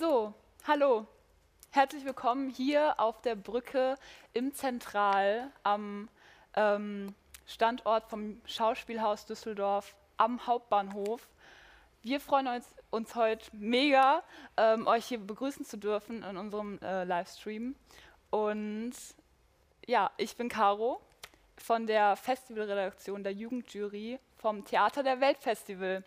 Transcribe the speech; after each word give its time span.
So, 0.00 0.32
hallo. 0.66 1.06
Herzlich 1.72 2.06
willkommen 2.06 2.48
hier 2.48 2.98
auf 2.98 3.20
der 3.20 3.34
Brücke 3.34 3.96
im 4.32 4.54
Zentral 4.54 5.52
am 5.62 6.08
ähm, 6.56 7.14
Standort 7.44 8.08
vom 8.08 8.40
Schauspielhaus 8.46 9.26
Düsseldorf 9.26 9.94
am 10.16 10.46
Hauptbahnhof. 10.46 11.28
Wir 12.00 12.18
freuen 12.18 12.46
uns, 12.46 12.74
uns 12.88 13.14
heute 13.14 13.44
mega, 13.52 14.22
ähm, 14.56 14.86
euch 14.86 15.04
hier 15.04 15.18
begrüßen 15.18 15.66
zu 15.66 15.76
dürfen 15.76 16.22
in 16.22 16.38
unserem 16.38 16.78
äh, 16.80 17.04
Livestream. 17.04 17.76
Und 18.30 18.94
ja, 19.86 20.10
ich 20.16 20.34
bin 20.34 20.48
Caro 20.48 21.02
von 21.58 21.86
der 21.86 22.16
Festivalredaktion 22.16 23.22
der 23.22 23.34
Jugendjury 23.34 24.18
vom 24.38 24.64
Theater 24.64 25.02
der 25.02 25.20
Weltfestival. 25.20 26.04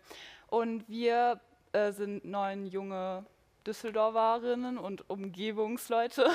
Und 0.48 0.88
wir 0.88 1.40
äh, 1.70 1.92
sind 1.92 2.24
neun 2.24 2.66
junge 2.66 3.24
Düsseldorferinnen 3.66 4.78
und 4.78 5.08
Umgebungsleute, 5.08 6.30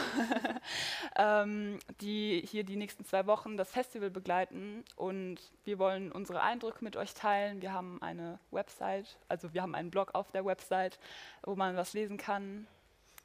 ähm, 1.15 1.79
die 2.01 2.43
hier 2.45 2.63
die 2.63 2.75
nächsten 2.75 3.05
zwei 3.05 3.25
Wochen 3.27 3.57
das 3.57 3.71
Festival 3.71 4.09
begleiten. 4.09 4.83
Und 4.95 5.37
wir 5.63 5.79
wollen 5.79 6.11
unsere 6.11 6.41
Eindrücke 6.41 6.83
mit 6.83 6.97
euch 6.97 7.13
teilen. 7.13 7.61
Wir 7.61 7.73
haben 7.73 8.01
eine 8.01 8.39
Website, 8.51 9.17
also 9.27 9.53
wir 9.53 9.61
haben 9.61 9.75
einen 9.75 9.91
Blog 9.91 10.15
auf 10.15 10.31
der 10.31 10.45
Website, 10.45 10.99
wo 11.43 11.55
man 11.55 11.75
was 11.75 11.93
lesen 11.93 12.17
kann. 12.17 12.67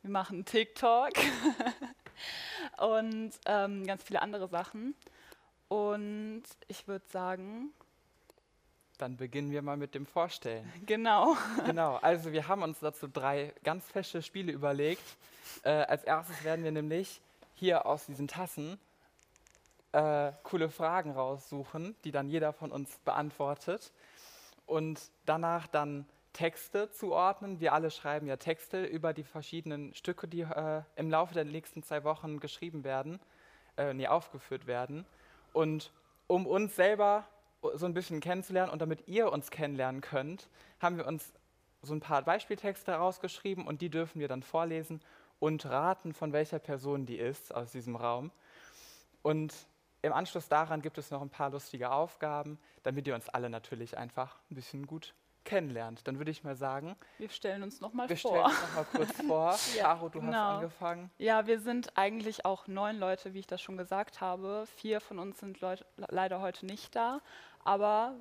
Wir 0.03 0.11
machen 0.11 0.45
TikTok 0.45 1.13
und 2.79 3.33
ähm, 3.47 3.87
ganz 3.87 4.03
viele 4.05 4.21
andere 4.21 4.49
Sachen. 4.49 4.95
Und 5.69 6.45
ich 6.69 6.87
würde 6.87 7.07
sagen, 7.09 7.73
dann 9.05 9.19
beginnen 9.19 9.51
wir 9.51 9.61
mal 9.61 9.77
mit 9.77 9.95
dem 9.95 10.07
Vorstellen. 10.07 10.73
Genau. 10.87 11.37
Genau, 11.67 11.97
also 11.97 12.33
wir 12.33 12.49
haben 12.49 12.63
uns 12.63 12.81
dazu 12.81 13.07
drei 13.07 13.53
ganz 13.63 13.85
fesche 13.87 14.23
Spiele 14.23 14.51
überlegt. 14.51 15.03
Äh, 15.63 15.73
als 15.73 16.05
erstes 16.05 16.43
werden 16.43 16.65
wir 16.65 16.73
nämlich 16.73 17.21
hier 17.55 17.85
aus 17.85 18.07
diesen 18.07 18.29
Tassen 18.29 18.79
äh, 19.93 20.33
coole 20.43 20.71
Fragen 20.71 21.11
raussuchen, 21.11 21.95
die 22.05 22.13
dann 22.13 22.31
jeder 22.31 22.55
von 22.55 22.73
uns 22.73 22.97
beantwortet. 23.05 23.93
Und 24.65 24.99
danach 25.27 25.67
dann 25.67 26.07
Texte 26.33 26.91
zuordnen. 26.91 27.61
Wir 27.61 27.75
alle 27.75 27.91
schreiben 27.91 28.27
ja 28.27 28.39
Texte 28.39 28.87
über 28.87 29.13
die 29.13 29.23
verschiedenen 29.23 29.93
Stücke, 29.93 30.27
die 30.29 30.41
äh, 30.41 30.83
im 30.97 31.11
Laufe 31.11 31.35
der 31.35 31.45
nächsten 31.45 31.83
zwei 31.83 32.05
Wochen 32.05 32.41
geschrieben 32.41 32.85
werden, 32.85 33.21
äh, 33.77 33.93
nee, 33.93 34.09
aufgeführt 34.09 34.67
werden. 34.67 35.05
Und 35.53 35.93
um 36.27 36.47
uns 36.47 36.75
selber 36.75 37.29
so 37.75 37.87
ein 37.87 37.95
bisschen 37.95 38.21
kennenzulernen 38.21 38.73
und 38.73 38.81
damit 38.81 39.09
ihr 39.09 39.33
uns 39.33 39.51
kennenlernen 39.51 40.01
könnt, 40.01 40.49
haben 40.81 40.97
wir 40.97 41.07
uns 41.07 41.33
so 41.83 41.95
ein 41.95 42.01
paar 42.01 42.23
Beispieltexte 42.23 42.93
rausgeschrieben 42.93 43.67
und 43.67 43.81
die 43.81 43.91
dürfen 43.91 44.21
wir 44.21 44.29
dann 44.29 44.43
vorlesen 44.43 45.01
und 45.39 45.67
raten, 45.67 46.15
von 46.15 46.33
welcher 46.33 46.59
Person 46.59 47.07
die 47.07 47.19
ist 47.19 47.55
aus 47.55 47.73
diesem 47.73 47.97
Raum. 47.97 48.31
Und 49.23 49.55
im 50.03 50.13
Anschluss 50.13 50.49
daran 50.49 50.83
gibt 50.83 50.99
es 50.99 51.11
noch 51.11 51.23
ein 51.23 51.31
paar 51.31 51.51
lustige 51.51 51.91
Aufgaben, 51.91 52.59
damit 52.83 53.07
ihr 53.07 53.15
uns 53.15 53.29
alle 53.29 53.51
natürlich 53.51 53.97
einfach 53.97 54.39
ein 54.51 54.55
bisschen 54.55 54.87
gut 54.87 55.15
kennenlernt. 55.45 56.07
Dann 56.07 56.19
würde 56.19 56.31
ich 56.31 56.45
mal 56.45 56.57
sagen, 56.57 56.97
wir 57.19 57.29
stellen 57.31 57.63
uns 57.63 57.81
noch 57.81 57.93
mal 57.93 58.09
wir 58.09 58.17
vor. 58.17 58.31
stellen 58.31 58.45
uns 58.45 58.63
noch 58.63 58.75
mal 58.75 58.85
kurz 58.85 59.23
vor. 59.27 59.59
ja, 59.77 59.83
Caro, 59.85 60.09
du 60.09 60.21
genau. 60.21 60.33
hast 60.33 60.57
angefangen. 60.57 61.11
Ja, 61.19 61.47
wir 61.47 61.61
sind 61.61 61.97
eigentlich 61.97 62.45
auch 62.45 62.67
neun 62.67 62.99
Leute, 62.99 63.35
wie 63.35 63.41
ich 63.41 63.47
das 63.47 63.61
schon 63.61 63.77
gesagt 63.77 64.21
habe. 64.21 64.67
Vier 64.77 65.01
von 65.01 65.19
uns 65.19 65.41
sind 65.41 65.61
Leut 65.61 65.85
leider 65.97 66.41
heute 66.41 66.67
nicht 66.67 66.95
da, 66.97 67.21
aber 67.65 68.15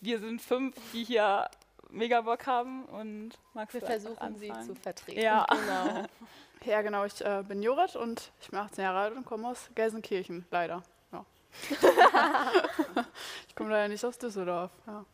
wir 0.00 0.18
sind 0.18 0.42
fünf, 0.42 0.76
die 0.92 1.04
hier 1.04 1.48
mega 1.90 2.20
Bock 2.20 2.46
haben 2.46 2.84
und 2.86 3.30
magst 3.54 3.74
wir 3.74 3.80
du 3.80 3.86
versuchen 3.86 4.36
sie 4.38 4.52
zu 4.66 4.74
vertreten. 4.74 5.20
Ja, 5.20 5.46
genau. 5.50 6.04
Ja, 6.64 6.82
genau. 6.82 7.04
Ich 7.04 7.24
äh, 7.24 7.44
bin 7.46 7.62
Jorit 7.62 7.94
und 7.94 8.32
ich 8.40 8.48
bin 8.48 8.58
18 8.58 8.82
Jahre 8.82 8.98
alt 8.98 9.14
und 9.14 9.24
komme 9.24 9.46
aus 9.46 9.70
Gelsenkirchen, 9.76 10.44
leider. 10.50 10.82
Ja. 11.12 11.24
ich 13.46 13.54
komme 13.54 13.70
leider 13.70 13.86
nicht 13.86 14.04
aus 14.04 14.18
Düsseldorf. 14.18 14.72
Ja. 14.84 15.04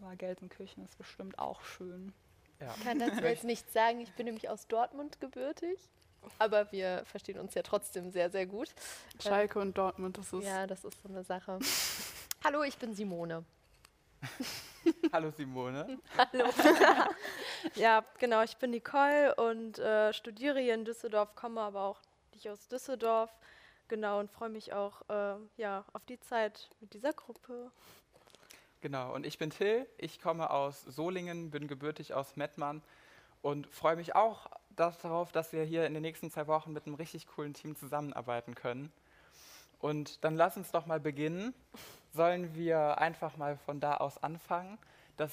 Aber 0.00 0.16
Gelsenkirchen 0.16 0.84
ist 0.84 0.96
bestimmt 0.98 1.38
auch 1.38 1.62
schön. 1.62 2.12
Ja. 2.60 2.74
Ich 2.76 2.84
kann 2.84 2.98
dazu 2.98 3.22
jetzt 3.22 3.44
nichts 3.44 3.72
sagen. 3.72 4.00
Ich 4.00 4.12
bin 4.12 4.26
nämlich 4.26 4.48
aus 4.48 4.66
Dortmund 4.66 5.20
gebürtig. 5.20 5.78
Aber 6.38 6.70
wir 6.72 7.02
verstehen 7.04 7.38
uns 7.38 7.54
ja 7.54 7.62
trotzdem 7.62 8.10
sehr, 8.10 8.30
sehr 8.30 8.46
gut. 8.46 8.68
Schalke 9.22 9.58
und 9.58 9.78
Dortmund, 9.78 10.18
das 10.18 10.32
ist. 10.32 10.44
Ja, 10.44 10.66
das 10.66 10.84
ist 10.84 11.00
so 11.02 11.08
eine 11.08 11.22
Sache. 11.22 11.58
Hallo, 12.44 12.62
ich 12.62 12.76
bin 12.78 12.94
Simone. 12.94 13.44
Hallo 15.12 15.30
Simone. 15.30 15.98
Hallo. 16.16 16.46
ja, 17.74 18.04
genau, 18.18 18.42
ich 18.42 18.56
bin 18.56 18.70
Nicole 18.70 19.34
und 19.36 19.78
äh, 19.78 20.12
studiere 20.12 20.60
hier 20.60 20.74
in 20.74 20.84
Düsseldorf, 20.84 21.34
komme 21.34 21.60
aber 21.60 21.82
auch 21.82 22.00
nicht 22.32 22.48
aus 22.48 22.68
Düsseldorf. 22.68 23.30
Genau, 23.88 24.18
und 24.18 24.30
freue 24.30 24.48
mich 24.48 24.72
auch 24.72 25.02
äh, 25.08 25.36
ja, 25.56 25.84
auf 25.92 26.04
die 26.06 26.18
Zeit 26.18 26.70
mit 26.80 26.92
dieser 26.94 27.12
Gruppe. 27.12 27.70
Genau, 28.86 29.12
und 29.12 29.26
ich 29.26 29.36
bin 29.36 29.50
Till, 29.50 29.84
ich 29.98 30.20
komme 30.20 30.48
aus 30.48 30.82
Solingen, 30.82 31.50
bin 31.50 31.66
gebürtig 31.66 32.14
aus 32.14 32.36
Mettmann 32.36 32.82
und 33.42 33.66
freue 33.66 33.96
mich 33.96 34.14
auch 34.14 34.46
darauf, 34.76 35.32
dass 35.32 35.52
wir 35.52 35.64
hier 35.64 35.88
in 35.88 35.94
den 35.94 36.02
nächsten 36.02 36.30
zwei 36.30 36.46
Wochen 36.46 36.72
mit 36.72 36.86
einem 36.86 36.94
richtig 36.94 37.26
coolen 37.26 37.52
Team 37.52 37.74
zusammenarbeiten 37.74 38.54
können. 38.54 38.92
Und 39.80 40.22
dann 40.22 40.36
lass 40.36 40.56
uns 40.56 40.70
doch 40.70 40.86
mal 40.86 41.00
beginnen. 41.00 41.52
Sollen 42.14 42.54
wir 42.54 42.98
einfach 42.98 43.36
mal 43.36 43.56
von 43.56 43.80
da 43.80 43.96
aus 43.96 44.22
anfangen, 44.22 44.78
dass 45.16 45.32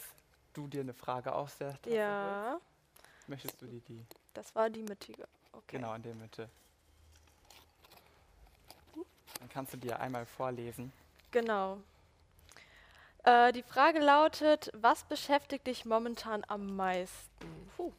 du 0.53 0.65
dir 0.65 0.81
eine 0.81 0.95
Frage 0.95 1.35
aus 1.35 1.55
der 1.59 1.79
Tasse 1.83 1.95
Ja, 1.95 2.53
holst? 2.53 3.29
Möchtest 3.29 3.61
du 3.61 3.67
die, 3.67 3.81
die? 3.81 4.03
das 4.33 4.55
war 4.55 4.71
die 4.71 4.81
mittige. 4.81 5.27
Okay. 5.51 5.77
Genau, 5.77 5.93
in 5.93 6.01
der 6.01 6.15
Mitte. 6.15 6.49
Dann 9.37 9.49
kannst 9.49 9.73
du 9.73 9.77
dir 9.77 9.99
einmal 9.99 10.25
vorlesen. 10.25 10.91
Genau. 11.29 11.77
Äh, 13.23 13.53
die 13.53 13.63
Frage 13.63 13.99
lautet, 13.99 14.69
was 14.73 15.03
beschäftigt 15.03 15.67
dich 15.67 15.85
momentan 15.85 16.43
am 16.47 16.75
meisten? 16.75 17.69
Puh. 17.77 17.93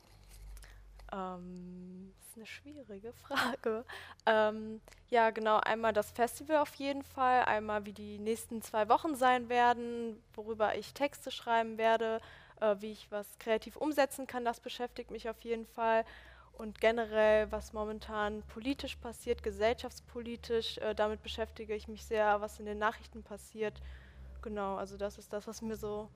Ähm, 1.13 2.13
das 2.19 2.29
ist 2.29 2.37
eine 2.37 2.47
schwierige 2.47 3.13
Frage. 3.27 3.85
Ähm, 4.27 4.83
ja, 5.09 5.31
genau, 5.31 5.59
einmal 5.61 5.95
das 5.95 6.11
Festival 6.11 6.59
auf 6.59 6.75
jeden 6.75 7.03
Fall, 7.03 7.45
einmal 7.45 7.87
wie 7.87 7.93
die 7.93 8.19
nächsten 8.19 8.61
zwei 8.61 8.89
Wochen 8.89 9.15
sein 9.15 9.49
werden, 9.49 10.23
worüber 10.35 10.77
ich 10.77 10.93
Texte 10.93 11.31
schreiben 11.31 11.79
werde, 11.79 12.21
äh, 12.61 12.77
wie 12.81 12.93
ich 12.93 13.11
was 13.11 13.39
kreativ 13.39 13.77
umsetzen 13.77 14.27
kann, 14.27 14.45
das 14.45 14.61
beschäftigt 14.61 15.11
mich 15.11 15.31
auf 15.31 15.41
jeden 15.41 15.67
Fall. 15.67 16.05
Und 16.53 16.81
generell, 16.81 17.51
was 17.51 17.73
momentan 17.73 18.43
politisch 18.43 18.97
passiert, 18.97 19.43
gesellschaftspolitisch, 19.43 20.79
äh, 20.79 20.95
damit 20.95 21.23
beschäftige 21.23 21.75
ich 21.75 21.89
mich 21.89 22.05
sehr, 22.05 22.41
was 22.43 22.61
in 22.61 22.67
den 22.67 22.79
Nachrichten 22.79 23.23
passiert. 23.25 23.81
Genau, 24.45 24.77
also 24.77 24.99
das 24.99 25.17
ist 25.17 25.33
das, 25.33 25.47
was 25.47 25.63
mir 25.63 25.75
so 25.75 26.11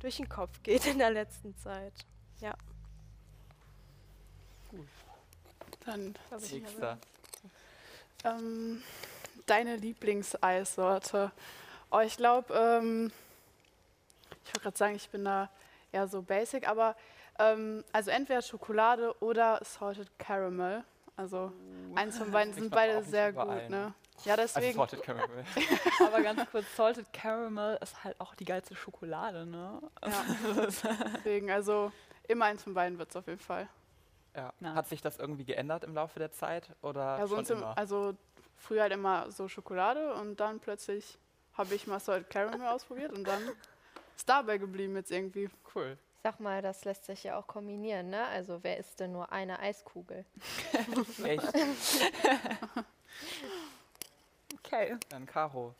durch 0.00 0.16
den 0.16 0.26
Kopf 0.26 0.62
geht 0.62 0.86
in 0.86 0.98
der 0.98 1.10
letzten 1.10 1.54
Zeit. 1.58 1.92
Ja. 2.40 2.54
Dann 5.84 6.14
glaub 6.30 6.42
ich, 6.42 6.52
Nächster. 6.52 6.96
ähm, 8.24 8.82
deine 9.44 9.76
Lieblingseissorte. 9.76 11.30
Oh, 11.90 12.00
ich 12.00 12.16
glaube, 12.16 12.54
ähm, 12.54 13.12
ich 14.44 14.48
wollte 14.48 14.60
gerade 14.60 14.78
sagen, 14.78 14.94
ich 14.94 15.10
bin 15.10 15.26
da 15.26 15.50
eher 15.92 16.08
so 16.08 16.22
basic, 16.22 16.66
aber 16.66 16.96
ähm, 17.38 17.84
also 17.92 18.10
entweder 18.10 18.40
Schokolade 18.40 19.14
oder 19.20 19.60
Salted 19.62 20.08
Caramel. 20.18 20.84
Also 21.18 21.52
eins 21.96 22.16
von 22.16 22.30
beiden 22.32 22.54
sind 22.54 22.70
man 22.70 22.78
auch2 22.88 22.96
nicht 22.96 23.10
sehr 23.10 23.32
gut, 23.34 23.68
ne? 23.68 23.92
Ja, 24.24 24.34
Also 24.36 24.54
deswegen. 24.54 24.76
Salted 24.76 25.02
Caramel. 25.02 25.44
Aber 26.06 26.22
ganz 26.22 26.48
kurz, 26.50 26.64
Salted 26.76 27.12
Caramel 27.12 27.78
ist 27.82 28.04
halt 28.04 28.18
auch 28.20 28.34
die 28.34 28.44
geilste 28.44 28.74
Schokolade, 28.76 29.44
ne? 29.44 29.82
Ja. 30.04 30.24
deswegen, 30.66 31.50
also 31.50 31.92
immer 32.28 32.46
eins 32.46 32.62
von 32.62 32.74
beiden 32.74 32.98
wird 32.98 33.10
es 33.10 33.16
auf 33.16 33.26
jeden 33.26 33.40
Fall. 33.40 33.68
Ja. 34.36 34.52
Na. 34.60 34.74
Hat 34.74 34.88
sich 34.88 35.00
das 35.02 35.18
irgendwie 35.18 35.44
geändert 35.44 35.84
im 35.84 35.94
Laufe 35.94 36.18
der 36.18 36.32
Zeit 36.32 36.68
oder 36.82 37.18
Ja, 37.18 37.26
schon 37.26 37.28
sonst 37.28 37.50
im, 37.50 37.58
immer? 37.58 37.76
also 37.76 38.14
früher 38.56 38.82
halt 38.82 38.92
immer 38.92 39.30
so 39.30 39.48
Schokolade 39.48 40.14
und 40.14 40.40
dann 40.40 40.58
plötzlich 40.60 41.18
habe 41.52 41.74
ich 41.74 41.86
mal 41.86 42.00
Salted 42.00 42.30
Caramel 42.30 42.66
ausprobiert 42.68 43.12
und 43.12 43.24
dann 43.26 43.42
ist 44.16 44.28
dabei 44.28 44.58
geblieben 44.58 44.96
jetzt 44.96 45.10
irgendwie. 45.10 45.50
cool. 45.74 45.98
Sag 46.22 46.40
mal, 46.40 46.62
das 46.62 46.84
lässt 46.86 47.04
sich 47.04 47.22
ja 47.24 47.36
auch 47.38 47.46
kombinieren, 47.46 48.08
ne? 48.08 48.24
Also 48.28 48.60
wer 48.62 48.78
isst 48.78 48.98
denn 49.00 49.12
nur 49.12 49.30
eine 49.30 49.58
Eiskugel? 49.58 50.24
Echt? 51.22 51.52
Okay. 54.64 54.96
Dann 55.08 55.26
Caro. 55.26 55.74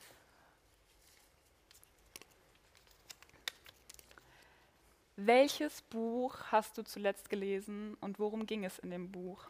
Welches 5.17 5.83
Buch 5.83 6.37
hast 6.51 6.77
du 6.77 6.83
zuletzt 6.83 7.31
gelesen 7.31 7.97
und 8.01 8.19
worum 8.19 8.47
ging 8.47 8.65
es 8.65 8.79
in 8.81 8.91
dem 8.91 9.13
Buch? 9.13 9.45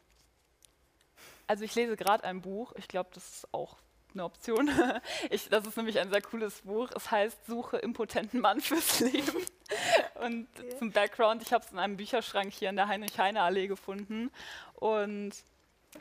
Also 1.47 1.65
ich 1.65 1.75
lese 1.75 1.97
gerade 1.97 2.25
ein 2.25 2.43
Buch, 2.43 2.73
ich 2.77 2.87
glaube, 2.89 3.11
das 3.15 3.37
ist 3.37 3.55
auch 3.55 3.77
eine 4.13 4.25
Option. 4.25 4.71
Ich, 5.31 5.49
das 5.49 5.67
ist 5.67 5.77
nämlich 5.77 5.99
ein 5.99 6.11
sehr 6.11 6.21
cooles 6.23 6.61
Buch. 6.63 6.91
Es 6.95 7.11
heißt 7.11 7.47
Suche 7.47 7.79
impotenten 7.79 8.41
Mann 8.41 8.61
fürs 8.61 9.01
Leben. 9.01 9.45
Und 10.23 10.47
Okay. 10.59 10.77
zum 10.79 10.93
Background, 10.93 11.43
ich 11.43 11.53
habe 11.53 11.65
es 11.65 11.73
in 11.73 11.79
einem 11.79 11.97
Bücherschrank 11.97 12.53
hier 12.53 12.69
in 12.71 12.77
der 12.77 12.89
Heinrich-Heine-Allee 12.89 13.67
gefunden. 13.67 14.31
Und 14.75 15.33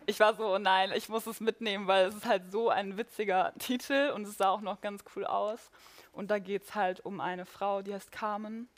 ich 0.06 0.20
war 0.20 0.36
so, 0.36 0.58
nein, 0.58 0.92
ich 0.96 1.10
muss 1.10 1.28
es 1.28 1.40
mitnehmen, 1.40 1.88
weil 1.88 2.08
es 2.08 2.16
ist 2.16 2.26
halt 2.26 2.52
so 2.52 2.70
ein 2.70 2.98
witziger 2.98 3.54
Titel 3.60 4.12
und 4.14 4.28
es 4.28 4.38
sah 4.38 4.50
auch 4.50 4.62
noch 4.62 4.82
ganz 4.82 5.04
cool 5.16 5.26
aus. 5.26 5.72
Und 6.12 6.30
da 6.30 6.40
geht 6.40 6.64
es 6.64 6.76
halt 6.76 7.04
um 7.06 7.20
eine 7.20 7.46
Frau, 7.46 7.82
die 7.82 7.94
heißt 7.94 8.12
Carmen. 8.12 8.70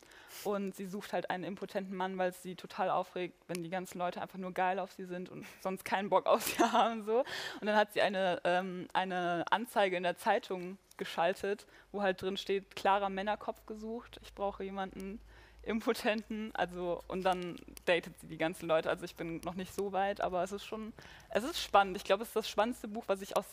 Und 0.44 0.76
sie 0.76 0.86
sucht 0.86 1.14
halt 1.14 1.30
einen 1.30 1.46
impotenten 1.46 1.96
Mann, 1.96 2.18
weil 2.18 2.30
es 2.30 2.44
sie 2.44 2.56
total 2.56 2.90
aufregt, 2.90 3.36
wenn 3.48 3.64
die 3.64 3.70
ganzen 3.70 3.98
Leute 3.98 4.22
einfach 4.22 4.38
nur 4.38 4.52
geil 4.52 4.80
auf 4.80 4.92
sie 4.92 5.06
sind 5.06 5.30
und 5.30 5.46
sonst 5.62 5.86
keinen 5.86 6.10
Bock 6.10 6.26
auf 6.26 6.44
sie 6.44 6.60
haben. 6.72 7.06
So. 7.06 7.20
Und 7.62 7.68
dann 7.68 7.76
hat 7.76 7.94
sie 7.94 8.02
eine, 8.02 8.42
ähm, 8.44 8.88
eine 8.94 9.46
Anzeige 9.50 9.96
in 9.96 10.04
der 10.04 10.18
Zeitung 10.18 10.78
geschaltet, 10.98 11.66
wo 11.92 12.02
halt 12.02 12.22
drin 12.22 12.38
steht, 12.38 12.76
klarer 12.76 13.10
Männerkopf 13.10 13.66
gesucht. 13.66 14.20
Ich 14.24 14.34
brauche 14.34 14.64
jemanden 14.64 15.20
impotenten. 15.66 16.52
Also, 16.56 17.02
und 17.08 17.24
dann 17.24 17.58
datet 17.86 18.18
sie 18.20 18.28
die 18.28 18.38
ganzen 18.38 18.68
Leute. 18.68 18.90
Also 18.90 19.06
ich 19.06 19.16
bin 19.16 19.38
noch 19.44 19.56
nicht 19.56 19.74
so 19.74 19.92
weit, 19.92 20.22
aber 20.22 20.44
es 20.44 20.52
ist 20.52 20.66
schon, 20.66 20.94
es 21.30 21.44
ist 21.44 21.62
spannend. 21.62 21.98
Ich 21.98 22.04
glaube, 22.04 22.24
es 22.24 22.30
ist 22.30 22.36
das 22.36 22.50
spannendste 22.50 22.88
Buch, 22.88 23.04
was 23.08 23.22
ich 23.22 23.36
aus 23.38 23.46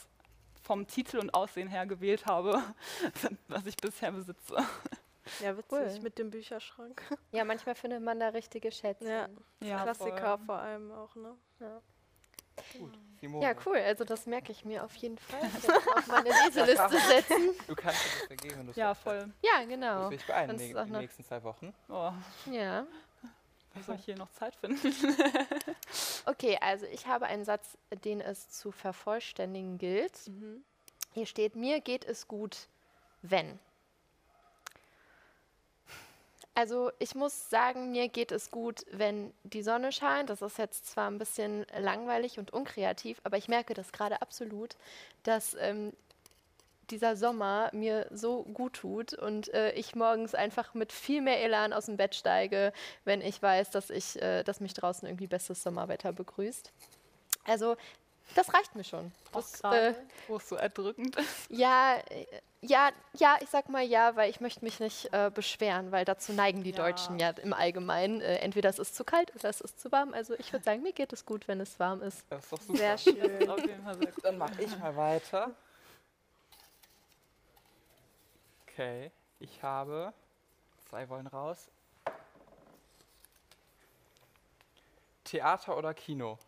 vom 0.63 0.87
Titel 0.87 1.19
und 1.19 1.35
Aussehen 1.35 1.67
her 1.69 1.87
gewählt 1.87 2.27
habe, 2.27 2.63
was 3.49 3.67
ich 3.67 3.77
bisher 3.77 4.13
besitze. 4.13 4.57
Ja, 5.41 5.57
witzig 5.57 5.71
Cool. 5.73 6.01
mit 6.03 6.19
dem 6.19 6.31
Bücherschrank. 6.31 7.03
Ja, 7.33 7.45
manchmal 7.45 7.75
findet 7.75 8.03
man 8.03 8.21
da 8.21 8.29
richtige 8.29 8.71
Schätze. 8.71 9.09
Ja. 9.09 9.29
Ja, 9.61 9.83
Klassiker 9.83 10.37
voll. 10.39 10.47
vor 10.47 10.59
allem 10.59 10.93
auch, 10.93 11.15
ne? 11.17 11.37
Gut, 12.79 12.99
Simone. 13.21 13.45
Ja, 13.45 13.55
cool. 13.67 13.77
Also 13.79 14.05
das 14.05 14.27
merke 14.27 14.53
ich 14.53 14.65
mir 14.65 14.85
auf 14.85 14.95
jeden 14.97 15.19
Fall. 15.19 15.41
Ich 15.59 15.63
werde 15.69 15.79
es 15.81 15.89
auf 15.97 16.07
meine 16.09 16.29
Leseliste 16.45 16.99
setzen. 17.09 17.51
Du 17.67 17.75
kannst 17.75 18.05
dir 18.05 18.09
das 18.19 18.27
vergeben, 18.27 18.59
wenn 18.59 18.67
du 18.67 18.73
Ja, 18.75 18.89
willst. 18.91 19.03
voll. 19.03 19.33
Ja, 19.43 19.59
Das 19.61 19.69
genau. 19.69 20.11
will 20.11 20.17
ich 20.17 20.27
beeilen 20.27 20.51
in 20.51 20.57
Kannst 20.57 20.65
den 20.67 20.73
du 20.75 20.79
auch 20.81 20.87
in 20.87 20.93
den 20.93 21.01
nächsten 21.03 21.25
zwei 21.25 21.43
Wochen. 21.43 21.75
Oh, 21.89 22.13
Ja. 22.51 22.87
wie 23.75 23.83
soll 23.83 23.97
ich 23.97 24.05
hier 24.05 24.17
noch 24.17 24.31
Zeit 24.33 24.55
finden? 24.57 24.79
Okay, 26.27 26.57
also 26.61 26.87
ich 26.87 27.07
habe 27.07 27.27
einen 27.27 27.45
Satz, 27.45 27.77
den 28.05 28.21
es 28.21 28.49
zu 28.51 28.71
vervollständigen 28.71 29.79
gilt. 29.79 30.29
Mhm. 30.29 30.63
Hier 31.13 31.27
steht, 31.27 31.57
mir 31.57 31.81
geht 31.81 32.05
es 32.05 32.29
gut, 32.29 32.69
wenn. 33.23 33.59
Also 36.55 36.91
ich 36.99 37.15
muss 37.15 37.49
sagen, 37.49 37.93
mir 37.93 38.09
geht 38.09 38.31
es 38.31 38.51
gut, 38.51 38.85
wenn 38.91 39.33
die 39.43 39.63
Sonne 39.63 39.91
scheint. 39.91 40.29
Das 40.29 40.43
ist 40.43 40.59
jetzt 40.59 40.87
zwar 40.87 41.11
ein 41.11 41.19
bisschen 41.19 41.65
langweilig 41.79 42.39
und 42.39 42.53
unkreativ, 42.53 43.21
aber 43.25 43.39
ich 43.39 43.49
merke 43.49 43.73
das 43.73 43.91
gerade 43.91 44.21
absolut, 44.21 44.77
dass 45.23 45.57
ähm, 45.59 45.93
dieser 46.91 47.17
Sommer 47.17 47.71
mir 47.73 48.07
so 48.11 48.43
gut 48.43 48.75
tut 48.75 49.15
und 49.15 49.53
äh, 49.55 49.73
ich 49.73 49.95
morgens 49.95 50.35
einfach 50.35 50.75
mit 50.75 50.93
viel 50.93 51.23
mehr 51.23 51.43
Elan 51.43 51.73
aus 51.73 51.87
dem 51.87 51.97
Bett 51.97 52.15
steige, 52.15 52.75
wenn 53.05 53.23
ich 53.23 53.41
weiß, 53.41 53.71
dass 53.71 53.89
ich, 53.89 54.21
äh, 54.21 54.43
dass 54.43 54.61
mich 54.61 54.75
draußen 54.75 55.09
irgendwie 55.09 55.27
bestes 55.27 55.63
Sommerwetter 55.63 56.13
begrüßt. 56.13 56.71
Also 57.45 57.77
das 58.35 58.53
reicht 58.55 58.75
mir 58.75 58.85
schon. 58.85 59.13
Das, 59.33 59.61
äh, 59.63 59.95
wo 60.29 60.37
es 60.37 60.49
so 60.49 60.57
erdrückend 60.57 61.17
ist. 61.17 61.51
ja, 61.51 61.97
äh, 62.11 62.27
ja, 62.65 62.91
ja, 63.15 63.37
ich 63.41 63.49
sag 63.49 63.69
mal 63.69 63.83
ja, 63.83 64.15
weil 64.15 64.31
ich 64.31 64.41
möchte 64.41 64.65
mich 64.65 64.79
nicht 64.79 65.13
äh, 65.13 65.31
beschweren, 65.35 65.91
weil 65.91 66.05
dazu 66.05 66.33
neigen 66.33 66.63
die 66.63 66.71
Ja. 66.71 66.77
Deutschen 66.77 67.19
ja 67.19 67.31
im 67.31 67.53
Allgemeinen. 67.53 68.21
Äh, 68.21 68.37
entweder 68.37 68.69
es 68.71 68.79
ist 68.79 68.95
zu 68.95 69.05
kalt 69.05 69.35
oder 69.35 69.49
es 69.49 69.61
ist 69.61 69.81
zu 69.81 69.91
warm. 69.91 70.15
Also 70.15 70.35
ich 70.35 70.53
würde 70.53 70.65
sagen, 70.65 70.83
mir 70.83 70.93
geht 70.93 71.13
es 71.13 71.27
gut, 71.27 71.49
wenn 71.49 71.61
es 71.61 71.81
warm 71.81 72.03
ist. 72.03 72.25
Das 72.31 72.45
ist 72.45 72.53
doch 72.53 72.61
super. 72.61 72.79
Sehr 72.79 72.99
schön. 72.99 73.51
Auf 73.51 73.61
jeden 73.61 73.83
Fall 73.83 73.97
sehr 73.97 74.13
gut. 74.13 74.25
Dann 74.25 74.39
mache 74.39 74.63
ich 74.63 74.79
mal 74.79 74.95
weiter. 74.97 75.51
Okay, 78.69 79.11
ich 79.41 79.63
habe. 79.63 80.13
Zwei 80.89 81.09
wollen 81.09 81.27
raus. 81.27 81.69
Theater 85.25 85.77
oder 85.77 85.95
Kino? 85.95 86.39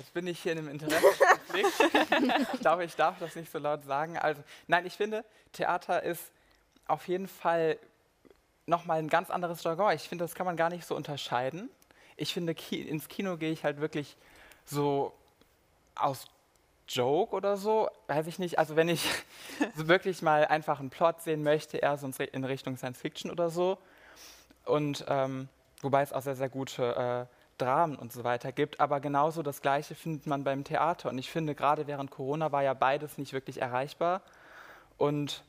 Jetzt 0.00 0.14
bin 0.14 0.26
ich 0.26 0.40
hier 0.40 0.52
in 0.52 0.58
einem 0.60 0.68
Interessenkonflikt. 0.68 2.48
ich 2.54 2.60
glaube, 2.60 2.84
ich 2.86 2.96
darf 2.96 3.18
das 3.18 3.36
nicht 3.36 3.52
so 3.52 3.58
laut 3.58 3.84
sagen. 3.84 4.16
Also, 4.16 4.42
nein, 4.66 4.86
ich 4.86 4.94
finde, 4.94 5.26
Theater 5.52 6.02
ist 6.02 6.32
auf 6.86 7.06
jeden 7.06 7.28
Fall 7.28 7.76
nochmal 8.64 8.98
ein 8.98 9.08
ganz 9.08 9.28
anderes 9.28 9.62
Jargon. 9.62 9.92
Ich 9.92 10.08
finde, 10.08 10.24
das 10.24 10.34
kann 10.34 10.46
man 10.46 10.56
gar 10.56 10.70
nicht 10.70 10.86
so 10.86 10.96
unterscheiden. 10.96 11.68
Ich 12.16 12.32
finde, 12.32 12.54
Ki 12.54 12.80
ins 12.80 13.08
Kino 13.08 13.36
gehe 13.36 13.52
ich 13.52 13.62
halt 13.62 13.82
wirklich 13.82 14.16
so 14.64 15.12
aus 15.96 16.24
Joke 16.88 17.36
oder 17.36 17.58
so, 17.58 17.90
weiß 18.06 18.26
ich 18.26 18.38
nicht. 18.38 18.58
Also 18.58 18.76
wenn 18.76 18.88
ich 18.88 19.06
so 19.76 19.86
wirklich 19.86 20.22
mal 20.22 20.46
einfach 20.46 20.80
einen 20.80 20.88
Plot 20.88 21.20
sehen 21.20 21.42
möchte, 21.42 21.76
eher 21.76 21.98
so 21.98 22.08
in 22.08 22.44
Richtung 22.44 22.78
Science 22.78 22.98
Fiction 22.98 23.30
oder 23.30 23.50
so. 23.50 23.76
Und 24.64 25.04
ähm, 25.08 25.50
wobei 25.82 26.00
es 26.00 26.14
auch 26.14 26.22
sehr, 26.22 26.36
sehr 26.36 26.48
gute 26.48 27.28
äh, 27.28 27.39
Dramen 27.60 27.96
und 27.96 28.12
so 28.12 28.24
weiter 28.24 28.52
gibt. 28.52 28.80
Aber 28.80 29.00
genauso 29.00 29.42
das 29.42 29.62
Gleiche 29.62 29.94
findet 29.94 30.26
man 30.26 30.44
beim 30.44 30.64
Theater. 30.64 31.08
Und 31.10 31.18
ich 31.18 31.30
finde, 31.30 31.54
gerade 31.54 31.86
während 31.86 32.10
Corona 32.10 32.52
war 32.52 32.62
ja 32.62 32.74
beides 32.74 33.18
nicht 33.18 33.32
wirklich 33.32 33.60
erreichbar. 33.60 34.22
Und 34.96 35.44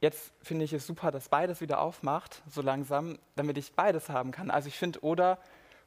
jetzt 0.00 0.32
finde 0.42 0.64
ich 0.64 0.72
es 0.72 0.86
super, 0.86 1.10
dass 1.10 1.28
beides 1.28 1.60
wieder 1.60 1.80
aufmacht, 1.80 2.42
so 2.48 2.62
langsam, 2.62 3.18
damit 3.34 3.58
ich 3.58 3.72
beides 3.72 4.08
haben 4.08 4.30
kann. 4.30 4.50
Also 4.50 4.68
ich 4.68 4.78
finde, 4.78 5.00
oder 5.02 5.38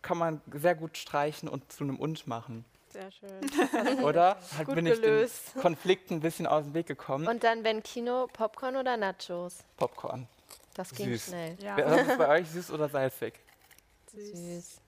kann 0.01 0.17
man 0.17 0.41
sehr 0.53 0.75
gut 0.75 0.97
streichen 0.97 1.49
und 1.49 1.71
zu 1.71 1.83
einem 1.83 1.97
Und 1.97 2.27
machen. 2.27 2.65
Sehr 2.89 3.11
schön. 3.11 4.01
Oder? 4.03 4.37
Halt 4.57 4.65
Gut 4.65 4.75
bin 4.75 4.87
ich 4.87 4.99
gelöst. 4.99 5.53
den 5.53 5.61
Konflikten 5.61 6.15
ein 6.15 6.19
bisschen 6.21 6.47
aus 6.47 6.63
dem 6.63 6.73
Weg 6.73 6.87
gekommen. 6.87 7.27
Und 7.27 7.43
dann, 7.43 7.63
wenn 7.63 7.83
Kino, 7.83 8.27
Popcorn 8.33 8.75
oder 8.75 8.97
Nachos? 8.97 9.59
Popcorn. 9.77 10.27
Das 10.73 10.91
ging 10.93 11.05
Süß. 11.07 11.25
schnell. 11.25 11.55
Ja. 11.61 11.77
Was 11.77 12.07
ist 12.07 12.17
bei 12.17 12.27
euch 12.29 12.49
süß 12.49 12.71
oder 12.71 12.89
salzig? 12.89 13.33
Süß. 14.11 14.81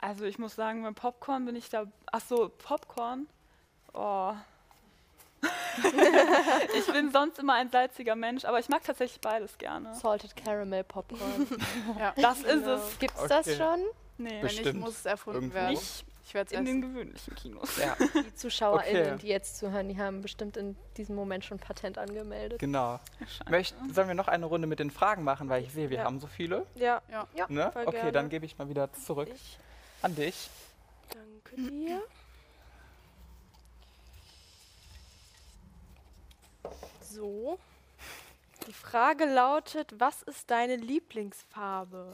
Also 0.00 0.24
ich 0.24 0.38
muss 0.38 0.54
sagen, 0.54 0.82
beim 0.82 0.94
Popcorn 0.94 1.44
bin 1.44 1.56
ich 1.56 1.68
da. 1.68 1.84
Ach 2.10 2.20
so, 2.20 2.48
Popcorn. 2.58 3.26
Oh. 3.92 4.32
ich 6.78 6.86
bin 6.92 7.10
sonst 7.10 7.38
immer 7.38 7.54
ein 7.54 7.70
salziger 7.70 8.14
Mensch, 8.14 8.44
aber 8.44 8.58
ich 8.58 8.68
mag 8.68 8.82
tatsächlich 8.84 9.20
beides 9.20 9.56
gerne. 9.58 9.94
Salted 9.94 10.36
Caramel 10.36 10.84
Popcorn. 10.84 11.46
Ja. 11.98 12.12
Das 12.16 12.38
ist 12.38 12.46
Genau. 12.46 12.74
es. 12.74 12.98
Gibt's 12.98 13.26
das 13.26 13.46
Okay. 13.46 13.56
schon? 13.56 13.80
Nee, 14.18 14.28
Wenn 14.28 14.42
nicht, 14.42 14.56
Bestimmt. 14.56 14.80
muss 14.80 14.90
es 14.98 15.06
erfunden 15.06 15.38
Irgendwo. 15.40 15.54
werden. 15.56 15.70
nicht 15.70 16.04
Ich 16.26 16.34
werde 16.34 16.52
es 16.54 16.58
in 16.58 16.64
den 16.66 16.82
gewöhnlichen 16.82 17.34
Kinos. 17.34 17.76
Ja, 17.78 17.96
Die 18.14 18.34
ZuschauerInnen, 18.34 19.14
Okay. 19.14 19.18
die 19.22 19.28
jetzt 19.28 19.56
zuhören, 19.58 19.88
die 19.88 19.98
haben 19.98 20.20
bestimmt 20.20 20.56
in 20.58 20.76
diesem 20.98 21.16
Moment 21.16 21.44
schon 21.44 21.58
Patent 21.58 21.96
angemeldet. 21.96 22.58
genau. 22.58 23.00
Möcht, 23.48 23.74
sollen 23.92 24.08
wir 24.08 24.14
noch 24.14 24.28
eine 24.28 24.44
Runde 24.46 24.66
mit 24.66 24.78
den 24.78 24.90
Fragen 24.90 25.24
machen, 25.24 25.48
weil 25.48 25.62
ich 25.64 25.72
sehe, 25.72 25.88
wir 25.90 25.98
Ja. 25.98 26.04
haben 26.04 26.20
so 26.20 26.26
viele. 26.26 26.66
Ja, 26.74 27.00
Ne? 27.48 27.70
Voll 27.72 27.84
Okay, 27.86 27.96
gerne. 27.96 28.12
dann 28.12 28.28
gebe 28.28 28.44
ich 28.46 28.58
mal 28.58 28.68
wieder 28.68 28.92
zurück 28.92 29.28
ich 29.34 29.58
an 30.02 30.14
dich. 30.14 30.48
danke 31.10 31.56
dir. 31.56 32.02
So. 37.02 37.58
Die 38.66 38.72
Frage 38.72 39.24
lautet, 39.24 39.98
was 39.98 40.22
ist 40.22 40.50
deine 40.50 40.76
Lieblingsfarbe? 40.76 42.12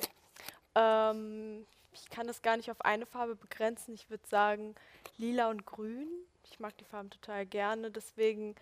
Ähm, 0.74 1.66
ich 1.92 2.08
kann 2.08 2.26
das 2.26 2.42
gar 2.42 2.56
nicht 2.56 2.70
auf 2.70 2.80
eine 2.80 3.06
Farbe 3.06 3.36
begrenzen. 3.36 3.94
Ich 3.94 4.10
würde 4.10 4.26
sagen 4.26 4.74
lila 5.18 5.50
und 5.50 5.66
grün. 5.66 6.08
Ich 6.44 6.60
mag 6.60 6.76
die 6.78 6.84
Farben 6.84 7.10
total 7.10 7.46
gerne. 7.46 7.90
Deswegen, 7.90 8.54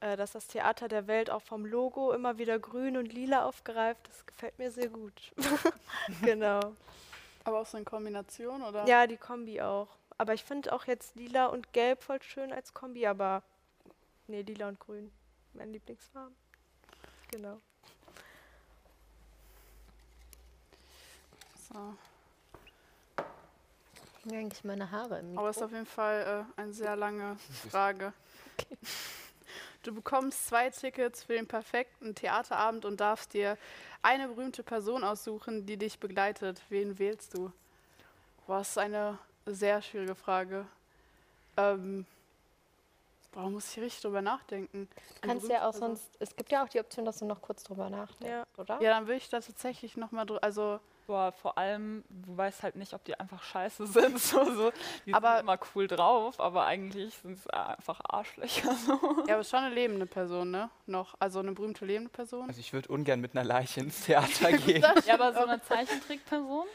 äh, 0.00 0.16
dass 0.16 0.32
das 0.32 0.46
Theater 0.46 0.88
der 0.88 1.06
Welt 1.06 1.30
auch 1.30 1.42
vom 1.42 1.64
Logo 1.66 2.12
immer 2.12 2.38
wieder 2.38 2.58
grün 2.58 2.96
und 2.96 3.12
lila 3.12 3.44
aufgreift, 3.44 4.06
das 4.08 4.26
gefällt 4.26 4.58
mir 4.58 4.70
sehr 4.70 4.88
gut. 4.88 5.32
genau. 6.22 6.76
Aber 7.44 7.60
auch 7.60 7.66
so 7.66 7.78
in 7.78 7.84
Kombination, 7.84 8.62
oder? 8.62 8.86
Ja, 8.86 9.06
die 9.06 9.16
Kombi 9.16 9.60
auch. 9.60 9.88
Aber 10.18 10.34
ich 10.34 10.44
finde 10.44 10.72
auch 10.72 10.84
jetzt 10.86 11.14
lila 11.16 11.46
und 11.46 11.72
gelb 11.72 12.02
voll 12.02 12.20
schön 12.22 12.52
als 12.52 12.74
Kombi, 12.74 13.06
aber 13.06 13.42
nee, 14.26 14.42
lila 14.42 14.68
und 14.68 14.78
grün. 14.78 15.10
Meine 15.54 15.72
Lieblingsfarben. 15.72 16.36
Genau. 17.30 17.58
So. 21.72 21.94
Hängen 24.24 24.40
eigentlich 24.40 24.64
meine 24.64 24.90
Haare 24.90 25.20
im 25.20 25.38
Aber 25.38 25.48
es 25.48 25.56
ist 25.56 25.62
Mikro? 25.62 25.66
auf 25.66 25.72
jeden 25.72 25.86
Fall 25.86 26.46
äh, 26.56 26.60
eine 26.60 26.72
sehr 26.72 26.96
lange 26.96 27.36
Frage. 27.70 28.12
Du 29.82 29.94
bekommst 29.94 30.46
zwei 30.46 30.68
Tickets 30.68 31.24
für 31.24 31.32
den 31.32 31.46
perfekten 31.46 32.14
Theaterabend 32.14 32.84
und 32.84 33.00
darfst 33.00 33.32
dir 33.32 33.56
eine 34.02 34.28
berühmte 34.28 34.62
Person 34.62 35.04
aussuchen, 35.04 35.66
die 35.66 35.76
dich 35.76 35.98
begleitet. 35.98 36.62
Wen 36.68 36.98
wählst 36.98 37.34
du? 37.36 37.52
Das 38.46 38.70
ist 38.70 38.78
eine 38.78 39.18
sehr 39.46 39.80
schwierige 39.82 40.14
Frage. 40.14 40.66
Ähm, 41.56 42.06
boah, 43.32 43.48
muss 43.50 43.70
ich 43.70 43.82
richtig 43.82 44.02
drüber 44.02 44.22
nachdenken. 44.22 44.88
Du 45.20 45.28
kannst 45.28 45.48
ja 45.48 45.68
auch 45.68 45.74
sonst, 45.74 46.10
es 46.18 46.34
gibt 46.34 46.50
ja 46.50 46.64
auch 46.64 46.68
die 46.68 46.80
Option, 46.80 47.04
dass 47.04 47.18
du 47.18 47.26
noch 47.26 47.40
kurz 47.42 47.62
drüber 47.62 47.90
nachdenkst, 47.90 48.28
Ja. 48.28 48.46
oder? 48.56 48.80
Ja, 48.82 48.90
dann 48.90 49.06
würde 49.06 49.18
ich 49.18 49.28
da 49.28 49.40
tatsächlich 49.40 49.96
nochmal, 49.96 50.26
also 50.40 50.76
So 50.76 50.80
Boah, 51.10 51.32
vor 51.32 51.58
allem, 51.58 52.04
du 52.08 52.36
weißt 52.36 52.62
halt 52.62 52.76
nicht, 52.76 52.94
ob 52.94 53.02
die 53.04 53.18
einfach 53.18 53.42
scheiße 53.42 53.84
sind. 53.88 54.16
So, 54.20 54.44
so. 54.44 54.70
Die 55.06 55.12
Aber- 55.12 55.32
sind 55.38 55.40
immer 55.40 55.58
cool 55.74 55.88
drauf, 55.88 56.38
aber 56.38 56.66
eigentlich 56.66 57.14
sind 57.16 57.36
es 57.36 57.48
einfach 57.48 58.00
Arschlöcher. 58.08 58.72
So. 58.86 59.24
Ja, 59.26 59.34
aber 59.34 59.42
schon 59.42 59.58
eine 59.58 59.74
lebende 59.74 60.06
Person, 60.06 60.52
ne? 60.52 60.70
Noch. 60.86 61.14
Also 61.18 61.40
eine 61.40 61.50
berühmte 61.50 61.84
lebende 61.84 62.10
Person. 62.10 62.46
Also 62.46 62.60
ich 62.60 62.72
würde 62.72 62.88
ungern 62.90 63.20
mit 63.20 63.34
einer 63.36 63.42
Leiche 63.44 63.80
ins 63.80 64.00
Theater 64.06 64.52
gehen. 64.52 64.84
Ja, 65.04 65.14
aber 65.14 65.32
so 65.32 65.40
eine 65.40 65.60
Zeichentrickperson? 65.62 66.66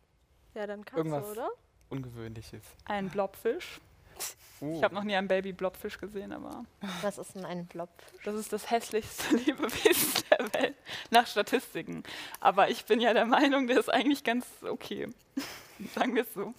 Ja, 0.55 0.67
dann 0.67 0.85
Katze, 0.85 0.99
Irgendwas. 0.99 1.31
oder? 1.31 1.49
Ungewöhnliches. 1.91 2.63
ein 2.87 3.11
Blobfisch. 3.11 3.81
Uh, 4.63 4.77
Ich 4.79 4.83
habe 4.83 4.95
noch 4.95 5.05
nie 5.05 5.15
einen 5.15 5.29
Baby-Blobfisch 5.29 5.99
gesehen, 5.99 6.33
aber 6.33 6.65
Was 7.03 7.19
ist 7.19 7.35
denn 7.35 7.45
ein 7.45 7.67
Blob? 7.67 7.91
das 8.25 8.35
ist 8.35 8.53
das 8.53 8.71
hässlichste 8.71 9.37
Lebewesen 9.47 10.25
der 10.31 10.53
Welt, 10.55 10.75
nach 11.11 11.27
Statistiken. 11.27 12.03
Aber 12.41 12.71
ich 12.71 12.87
bin 12.87 13.01
ja 13.01 13.13
der 13.13 13.27
Meinung, 13.27 13.67
der 13.67 13.79
ist 13.79 13.91
eigentlich 13.93 14.25
ganz 14.25 14.47
okay. 14.63 15.09
Sagen 15.95 16.15
wir 16.15 16.23
es 16.23 16.33
so. 16.33 16.55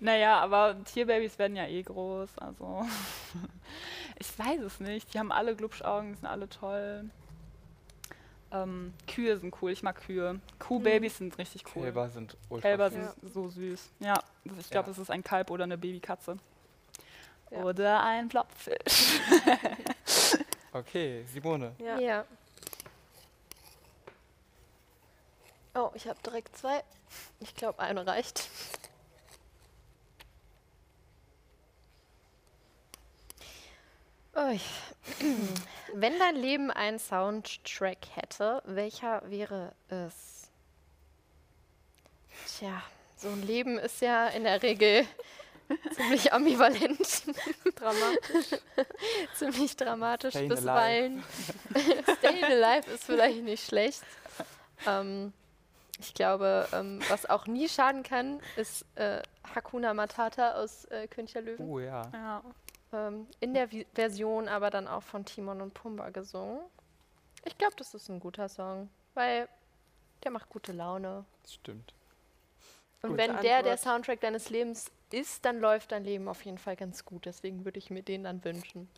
Naja, 0.00 0.40
aber 0.40 0.82
Tierbabys 0.84 1.38
werden 1.38 1.56
ja 1.56 1.66
eh 1.66 1.82
groß, 1.82 2.38
also 2.38 2.86
ich 4.18 4.38
weiß 4.38 4.60
es 4.62 4.80
nicht. 4.80 5.12
Die 5.12 5.18
haben 5.18 5.30
alle 5.30 5.54
Glubschaugen, 5.54 6.14
sind 6.14 6.26
alle 6.26 6.48
toll. 6.48 7.10
Ähm, 8.52 8.94
Kühe 9.06 9.36
sind 9.38 9.54
cool, 9.62 9.70
ich 9.70 9.82
mag 9.82 10.00
Kühe. 10.00 10.40
Kuhbabys 10.58 11.18
sind 11.18 11.36
richtig 11.38 11.64
cool. 11.76 11.82
Kälber 11.84 12.08
sind 12.08 12.36
ultra 12.48 12.68
Kälber 12.68 12.90
süß. 12.90 13.14
sind 13.20 13.32
so 13.32 13.48
süß. 13.48 13.90
Ja, 14.00 14.14
das- 14.44 14.58
ich 14.58 14.70
glaube, 14.70 14.86
Ja. 14.86 14.92
das 14.92 14.98
ist 14.98 15.10
ein 15.10 15.22
Kalb 15.22 15.50
oder 15.50 15.64
eine 15.64 15.78
Babykatze. 15.78 16.36
Ja. 17.50 17.62
Oder 17.62 18.02
ein 18.02 18.28
Blobfisch. 18.28 19.20
Okay, 20.72 21.24
Simone. 21.26 21.74
Ja. 21.78 21.98
Ja. 21.98 22.24
Oh, 25.74 25.90
ich 25.94 26.06
habe 26.06 26.18
direkt 26.24 26.56
zwei. 26.56 26.84
Ich 27.40 27.56
glaube, 27.56 27.80
eine 27.80 28.06
reicht. 28.06 28.48
Ui. 34.50 34.60
Wenn 35.94 36.18
dein 36.18 36.34
Leben 36.34 36.72
einen 36.72 36.98
Soundtrack 36.98 37.98
hätte, 38.14 38.62
welcher 38.66 39.22
wäre 39.30 39.72
es? 39.88 40.50
Tja, 42.58 42.82
so 43.16 43.28
ein 43.28 43.42
Leben 43.42 43.78
ist 43.78 44.00
ja 44.00 44.26
in 44.26 44.42
der 44.42 44.60
Regel 44.60 45.06
ziemlich 45.94 46.32
ambivalent, 46.32 47.22
Dramatisch. 47.76 48.60
ziemlich 49.36 49.76
dramatisch 49.76 50.34
Stayin' 50.34 50.48
bisweilen. 50.48 51.24
Staying 52.18 52.44
Alive 52.44 52.90
ist 52.90 53.04
vielleicht 53.04 53.42
nicht 53.42 53.64
schlecht. 53.64 54.02
Ähm, 54.84 55.32
ich 56.00 56.12
glaube, 56.12 56.66
ähm, 56.72 57.00
was 57.08 57.24
auch 57.26 57.46
nie 57.46 57.68
schaden 57.68 58.02
kann, 58.02 58.40
ist 58.56 58.84
äh, 58.96 59.22
Hakuna 59.54 59.94
Matata 59.94 60.54
aus 60.54 60.86
äh, 60.86 61.06
König 61.06 61.34
der 61.34 61.42
Löwen. 61.42 61.68
Uh, 61.68 61.78
ja. 61.78 62.02
Ja. 62.12 62.42
Ähm, 62.92 63.26
in 63.40 63.54
der 63.54 63.70
Vi 63.70 63.86
Version 63.94 64.48
aber 64.48 64.70
dann 64.70 64.88
auch 64.88 65.02
von 65.02 65.24
Timon 65.24 65.60
und 65.60 65.74
Pumba 65.74 66.10
gesungen. 66.10 66.60
Ich 67.44 67.56
glaube, 67.56 67.74
das 67.76 67.94
ist 67.94 68.08
ein 68.08 68.20
guter 68.20 68.48
Song, 68.48 68.90
weil 69.14 69.48
der 70.24 70.30
macht 70.30 70.48
gute 70.48 70.72
Laune. 70.72 71.24
Das 71.42 71.54
stimmt. 71.54 71.94
Und 73.02 73.10
Gute 73.10 73.18
wenn 73.18 73.40
der 73.40 73.62
der. 73.62 73.76
Soundtrack 73.76 74.20
deines 74.20 74.50
Lebens 74.50 74.90
ist, 75.10 75.44
dann 75.44 75.58
läuft 75.58 75.92
dein 75.92 76.04
Leben 76.04 76.28
auf 76.28 76.44
jeden 76.44 76.58
Fall 76.58 76.76
ganz 76.76 77.04
gut. 77.04 77.24
Deswegen 77.24 77.64
würde 77.64 77.78
ich 77.78 77.90
mir 77.90 78.02
den 78.02 78.24
dann 78.24 78.44
wünschen. 78.44 78.88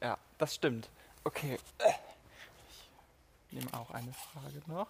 Ja, 0.00 0.16
das 0.38 0.54
stimmt. 0.54 0.88
Okay. 1.24 1.58
Ich 3.50 3.58
nehme 3.58 3.72
auch 3.74 3.90
eine 3.90 4.12
Frage 4.12 4.62
noch. 4.66 4.88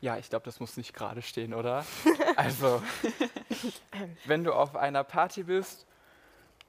Ja, 0.00 0.16
ich 0.16 0.30
glaube, 0.30 0.44
das 0.44 0.60
muss 0.60 0.76
nicht 0.76 0.94
gerade 0.94 1.22
stehen, 1.22 1.54
oder? 1.54 1.84
also, 2.36 2.82
wenn 4.24 4.44
du 4.44 4.52
auf 4.52 4.76
einer 4.76 5.02
Party 5.04 5.42
bist, 5.42 5.86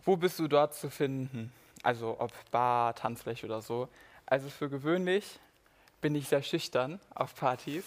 wo 0.03 0.17
bist 0.17 0.39
du 0.39 0.47
dort 0.47 0.73
zu 0.73 0.89
finden? 0.89 1.51
Also, 1.83 2.15
ob 2.19 2.31
Bar, 2.51 2.95
Tanzfläche 2.95 3.45
oder 3.45 3.61
so. 3.61 3.87
Also, 4.25 4.49
für 4.49 4.69
gewöhnlich 4.69 5.39
bin 6.01 6.15
ich 6.15 6.27
sehr 6.27 6.41
schüchtern 6.41 6.99
auf 7.13 7.35
Partys 7.35 7.85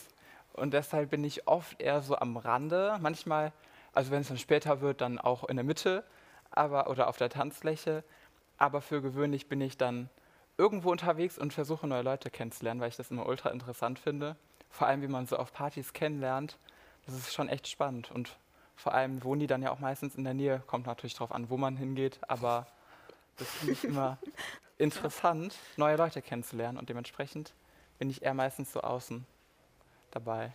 und 0.53 0.75
deshalb 0.75 1.11
bin 1.11 1.25
ich 1.25 1.49
oft 1.49 1.81
eher 1.81 2.03
so 2.03 2.17
am 2.17 2.37
Rande. 2.37 2.99
Manchmal, 3.01 3.53
also 3.93 4.11
wenn 4.11 4.21
es 4.21 4.29
dann 4.29 4.39
später 4.39 4.81
wird, 4.81 5.01
dann 5.01 5.19
auch 5.19 5.45
in 5.49 5.57
der 5.57 5.65
Mitte 5.65 6.05
aber, 6.51 6.89
oder 6.89 7.09
auf 7.09 7.17
der 7.17 7.31
Tanzfläche. 7.31 8.05
Aber 8.59 8.81
für 8.81 9.03
gewöhnlich 9.03 9.49
bin 9.49 9.61
ich 9.61 9.77
dann 9.77 10.09
irgendwo 10.59 10.91
unterwegs 10.91 11.39
und 11.39 11.53
versuche 11.53 11.87
neue 11.87 12.03
Leute 12.03 12.31
kennenzulernen, 12.31 12.81
weil 12.81 12.91
ich 12.91 12.97
das 12.97 13.11
immer 13.11 13.27
ultra 13.27 13.51
interessant 13.51 13.99
finde. 13.99 14.37
Vor 14.73 14.89
allem, 14.89 15.03
wie 15.03 15.09
man 15.09 15.27
so 15.27 15.37
auf 15.37 15.53
Partys 15.53 15.93
kennenlernt. 15.93 16.59
Das 17.07 17.15
ist 17.15 17.33
schon 17.33 17.49
echt 17.49 17.69
spannend. 17.69 18.11
Und 18.11 18.37
vor 18.75 18.95
allem 18.95 19.23
wohnen 19.23 19.41
die 19.41 19.47
dann 19.47 19.63
ja 19.63 19.71
auch 19.71 19.79
meistens 19.79 20.17
in 20.17 20.25
der 20.25 20.35
Nähe. 20.35 20.63
Kommt 20.67 20.87
natürlich 20.87 21.15
darauf 21.15 21.31
an, 21.31 21.51
wo 21.51 21.57
man 21.57 21.77
hingeht. 21.77 22.19
Aber 22.27 22.67
das 23.37 23.49
finde 23.49 23.75
ich 23.75 23.85
immer 23.85 24.19
interessant, 24.79 25.55
neue 25.77 25.97
Leute 25.97 26.23
kennenzulernen. 26.23 26.79
Und 26.79 26.89
dementsprechend 26.89 27.53
bin 27.99 28.11
ich 28.11 28.23
eher 28.23 28.35
meistens 28.35 28.73
so 28.73 28.81
außen 28.81 29.27
dabei. 30.11 30.53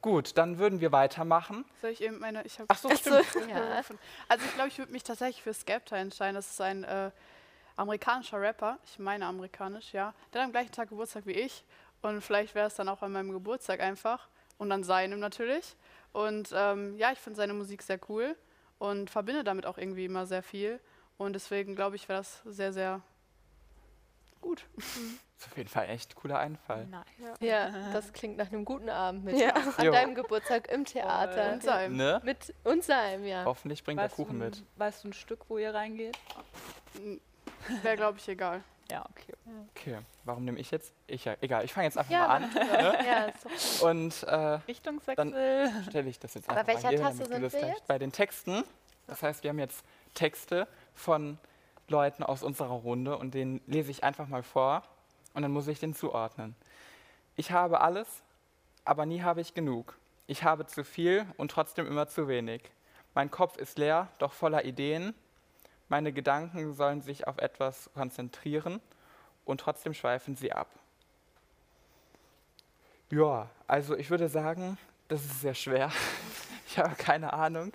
Gut, 0.00 0.38
dann 0.38 0.58
würden 0.58 0.80
wir 0.80 0.90
weitermachen. 0.92 1.64
Soll 1.82 1.90
ich 1.90 2.02
eben 2.02 2.18
meine. 2.20 2.42
Ich 2.44 2.58
habe. 2.58 2.66
Ach 2.68 2.78
so, 2.78 2.88
stimmt. 2.96 3.26
Ja. 3.48 3.82
Also 4.28 4.44
ich 4.44 4.54
glaube, 4.54 4.68
ich 4.68 4.78
würde 4.78 4.92
mich 4.92 5.02
tatsächlich 5.02 5.42
für 5.42 5.52
Skepta 5.52 5.96
entscheiden. 5.96 6.34
Das 6.34 6.50
ist 6.50 6.60
ein 6.60 6.84
äh, 6.84 7.10
amerikanischer 7.76 8.40
Rapper. 8.40 8.78
Ich 8.84 8.98
meine 8.98 9.26
amerikanisch, 9.26 9.92
ja. 9.92 10.14
Der 10.32 10.40
hat 10.40 10.46
am 10.46 10.52
gleichen 10.52 10.72
Tag 10.72 10.88
Geburtstag 10.88 11.26
wie 11.26 11.32
ich. 11.32 11.64
Und 12.02 12.20
vielleicht 12.22 12.54
wäre 12.54 12.66
es 12.68 12.74
dann 12.74 12.88
auch 12.88 13.02
an 13.02 13.12
meinem 13.12 13.32
Geburtstag 13.32 13.80
einfach. 13.80 14.28
Und 14.58 14.72
an 14.72 14.82
seinem 14.84 15.20
natürlich. 15.20 15.76
Und 16.12 16.50
ähm, 16.54 16.96
ja, 16.96 17.12
ich 17.12 17.18
finde 17.18 17.36
seine 17.36 17.54
Musik 17.54 17.82
sehr 17.82 18.00
cool 18.08 18.36
und 18.78 19.08
verbinde 19.10 19.44
damit 19.44 19.66
auch 19.66 19.78
irgendwie 19.78 20.04
immer 20.04 20.26
sehr 20.26 20.42
viel. 20.42 20.80
Und 21.16 21.32
deswegen 21.34 21.76
glaube 21.76 21.96
ich, 21.96 22.08
wäre 22.08 22.20
das 22.20 22.42
sehr, 22.44 22.72
sehr 22.72 23.00
gut. 24.40 24.64
Das 24.76 24.84
ist 24.96 25.46
auf 25.52 25.56
jeden 25.56 25.68
Fall 25.68 25.88
echt 25.88 26.14
cooler 26.16 26.38
Einfall. 26.40 26.86
Nice. 26.86 27.36
Ja, 27.40 27.70
das 27.92 28.12
klingt 28.12 28.36
nach 28.36 28.48
einem 28.48 28.64
guten 28.64 28.88
Abend 28.88 29.24
mit 29.24 29.36
Ja. 29.38 29.50
an 29.76 29.84
Jo. 29.84 29.92
deinem 29.92 30.14
Geburtstag 30.16 30.68
im 30.72 30.84
Theater. 30.84 31.52
Und 31.52 31.62
seinem. 31.62 31.96
Ne? 31.96 32.20
Mit 32.24 32.52
uns 32.64 32.86
sein, 32.86 33.24
ja. 33.24 33.44
Hoffentlich 33.44 33.84
bringt 33.84 33.98
der 34.00 34.06
Weißt, 34.06 34.18
du, 34.18 34.24
Kuchen 34.24 34.38
mit. 34.38 34.56
ein- 34.58 34.66
weißt 34.76 35.04
du 35.04 35.08
ein 35.08 35.12
Stück, 35.12 35.40
wo 35.48 35.58
ihr 35.58 35.72
reingeht? 35.74 36.18
Wäre, 37.82 37.96
glaube 37.96 38.18
ich, 38.18 38.28
egal. 38.28 38.62
Ja, 38.90 39.04
okay. 39.10 39.34
Okay, 39.76 39.98
warum 40.24 40.44
nehme 40.44 40.58
ich 40.58 40.70
jetzt? 40.70 40.92
Ich 41.06 41.24
ja, 41.26 41.36
egal, 41.40 41.64
ich 41.64 41.72
fange 41.72 41.86
jetzt 41.86 41.98
einfach 41.98 42.10
Ja, 42.10 42.26
mal 42.28 42.36
an 42.36 42.50
ja, 42.54 43.24
ist 43.24 43.44
doch 43.82 43.88
und 43.88 44.22
äh, 44.22 44.34
Richtungswechsel. 44.66 45.72
stelle 45.88 46.08
ich 46.08 46.18
das 46.18 46.34
jetzt 46.34 46.48
Aber 46.48 46.60
einfach 46.60 46.74
welcher 46.82 47.02
mal 47.02 47.12
hier, 47.12 47.18
du 47.26 47.32
sind 47.34 47.42
das 47.42 47.52
wir 47.52 47.66
jetzt? 47.68 47.86
bei 47.86 47.98
den 47.98 48.12
Texten. 48.12 48.64
Das 49.06 49.22
heißt, 49.22 49.42
wir 49.42 49.50
haben 49.50 49.58
jetzt 49.58 49.84
Texte 50.14 50.66
von 50.94 51.38
Leuten 51.88 52.22
aus 52.22 52.42
unserer 52.42 52.68
Runde 52.74 53.16
und 53.18 53.34
den 53.34 53.60
lese 53.66 53.90
ich 53.90 54.04
einfach 54.04 54.26
mal 54.28 54.42
vor 54.42 54.82
und 55.34 55.42
dann 55.42 55.50
muss 55.52 55.68
ich 55.68 55.80
den 55.80 55.94
zuordnen. 55.94 56.54
Ich 57.36 57.52
habe 57.52 57.80
alles, 57.80 58.22
aber 58.84 59.06
nie 59.06 59.22
habe 59.22 59.40
ich 59.40 59.54
genug. 59.54 59.96
Ich 60.26 60.44
habe 60.44 60.66
zu 60.66 60.84
viel 60.84 61.26
und 61.36 61.50
trotzdem 61.50 61.86
immer 61.86 62.08
zu 62.08 62.26
wenig. 62.28 62.62
Mein 63.14 63.30
Kopf 63.30 63.56
ist 63.56 63.78
leer, 63.78 64.08
doch 64.18 64.32
voller 64.32 64.64
Ideen. 64.64 65.14
Meine 65.88 66.12
Gedanken 66.12 66.74
sollen 66.74 67.00
sich 67.00 67.26
auf 67.26 67.38
etwas 67.38 67.90
konzentrieren 67.94 68.80
und 69.44 69.60
trotzdem 69.60 69.94
schweifen 69.94 70.36
sie 70.36 70.52
ab. 70.52 70.68
Ja, 73.10 73.48
also 73.66 73.96
ich 73.96 74.10
würde 74.10 74.28
sagen, 74.28 74.76
das 75.08 75.24
ist 75.24 75.40
sehr 75.40 75.54
schwer. 75.54 75.90
Ich 76.70 76.76
habe 76.78 76.94
keine 76.96 77.32
Ahnung. 77.32 77.72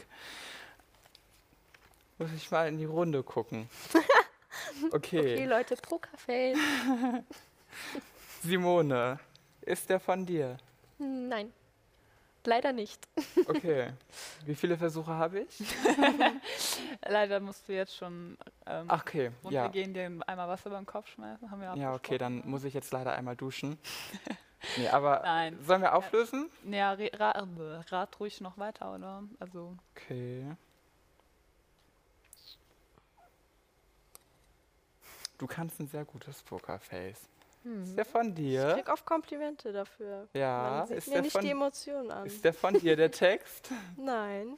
Muss 2.20 2.32
ich 2.32 2.52
mal 2.52 2.68
in 2.68 2.78
die 2.78 2.86
Runde 2.86 3.24
gucken. 3.24 3.68
Okay, 4.92 5.20
Okay. 5.20 5.46
Leute, 5.46 5.76
Pokerface. 5.76 6.58
Simone, 8.44 9.20
ist 9.62 9.90
der 9.90 10.00
von 10.00 10.26
dir? 10.26 10.58
Nein, 11.00 11.52
leider 12.46 12.72
nicht. 12.72 13.08
Okay. 13.48 13.94
Wie 14.46 14.54
viele 14.56 14.78
Versuche 14.78 15.12
habe 15.12 15.40
ich? 15.42 15.64
Leider 17.08 17.40
musst 17.40 17.68
du 17.68 17.74
jetzt 17.74 17.96
schon 17.96 18.38
ähm, 18.66 18.86
Ach, 18.88 19.02
okay, 19.02 19.26
ja. 19.50 19.64
runtergehen, 19.64 19.94
dir 19.94 20.06
einmal 20.06 20.48
Wasser 20.48 20.70
beim 20.70 20.86
Kopf 20.86 21.08
schmeißen. 21.10 21.50
Haben 21.52 21.62
wir 21.62 21.74
Ja, 21.76 21.94
okay, 21.94 22.18
dann 22.18 22.34
abgesprochen. 22.38 22.52
muss 22.52 22.64
ich 22.64 22.74
jetzt 22.74 22.92
leider 22.92 23.14
einmal 23.14 23.36
duschen. 23.36 23.78
Nee, 24.78 24.88
aber 24.88 25.20
Nein. 25.26 25.62
sollen 25.62 25.82
wir 25.82 25.94
auflösen? 25.94 26.50
Ja, 26.64 26.94
re- 26.94 27.12
ra 27.20 27.32
äh, 27.32 27.94
rat 27.94 28.18
ruhig 28.22 28.40
noch 28.40 28.58
weiter, 28.58 28.94
oder? 28.96 29.24
Also, 29.42 29.76
Okay. 29.94 30.56
Du 35.38 35.48
kannst 35.48 35.82
ein 35.82 35.88
sehr 35.88 36.06
gutes 36.06 36.42
Pokerface. 36.44 37.18
Ist 37.20 37.30
Hm. 37.64 37.96
der 37.98 38.06
von 38.06 38.28
Ich 38.30 38.36
dir? 38.36 38.74
krieg 38.76 38.88
oft 38.90 39.06
Komplimente 39.06 39.74
dafür. 39.74 40.30
Ja, 40.34 40.78
Man 40.78 40.88
sieht 40.88 40.98
ist 41.00 41.08
mir 41.08 41.14
der, 41.16 41.22
nicht 41.24 41.32
von, 41.34 41.42
die 41.44 41.52
Emotionen 41.52 42.12
an. 42.12 42.26
ist 42.26 42.44
der 42.46 42.54
von 42.54 42.74
dir, 42.74 42.96
der 42.96 43.12
Text? 43.12 43.70
Nein. 43.98 44.56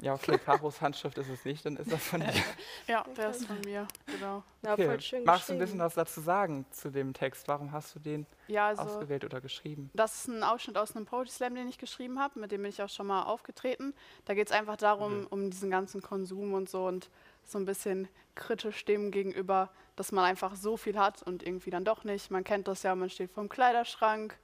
Ja, 0.00 0.14
okay, 0.14 0.38
Karos 0.38 0.80
Handschrift 0.80 1.18
ist 1.18 1.28
es 1.28 1.44
nicht, 1.44 1.66
dann 1.66 1.76
ist 1.76 1.92
das 1.92 2.02
von 2.02 2.20
dir. 2.20 2.32
Ja, 2.86 3.04
der 3.16 3.30
ist 3.30 3.46
von 3.46 3.60
mir, 3.60 3.86
genau. 4.06 4.42
Ja, 4.62 4.72
Okay. 4.72 4.86
voll 4.86 5.00
schön 5.00 5.24
Magst 5.24 5.48
du 5.48 5.52
ein 5.52 5.58
bisschen 5.58 5.78
was 5.78 5.94
dazu 5.94 6.20
sagen 6.20 6.64
zu 6.70 6.90
dem 6.90 7.12
Text? 7.12 7.46
Warum 7.46 7.72
hast 7.72 7.94
du 7.94 7.98
den 7.98 8.26
Ja, 8.48 8.68
also 8.68 8.82
ausgewählt 8.82 9.24
oder 9.24 9.40
geschrieben? 9.40 9.90
das 9.94 10.14
ist 10.16 10.28
ein 10.28 10.42
Ausschnitt 10.42 10.78
aus 10.78 10.96
einem 10.96 11.04
Poetry 11.04 11.30
Slam, 11.30 11.54
den 11.54 11.68
ich 11.68 11.76
geschrieben 11.78 12.18
habe, 12.18 12.40
mit 12.40 12.52
dem 12.52 12.62
bin 12.62 12.70
ich 12.70 12.82
auch 12.82 12.88
schon 12.88 13.06
mal 13.06 13.24
aufgetreten. 13.24 13.94
Da 14.24 14.34
geht 14.34 14.46
es 14.48 14.52
einfach 14.52 14.76
darum, 14.76 15.20
Mhm. 15.20 15.26
um 15.28 15.50
diesen 15.50 15.70
ganzen 15.70 16.00
Konsum 16.00 16.54
und 16.54 16.70
so 16.70 16.86
und 16.86 17.10
so 17.44 17.58
ein 17.58 17.64
bisschen 17.66 18.08
kritisch 18.34 18.84
dem 18.86 19.10
gegenüber, 19.10 19.68
dass 19.96 20.10
man 20.10 20.24
einfach 20.24 20.54
so 20.54 20.78
viel 20.78 20.98
hat 20.98 21.22
und 21.22 21.42
irgendwie 21.42 21.70
dann 21.70 21.84
doch 21.84 22.04
nicht. 22.04 22.30
Man 22.30 22.44
kennt 22.44 22.66
das 22.66 22.82
ja, 22.82 22.94
man 22.94 23.10
steht 23.10 23.30
vorm 23.30 23.50
Kleiderschrank 23.50 24.38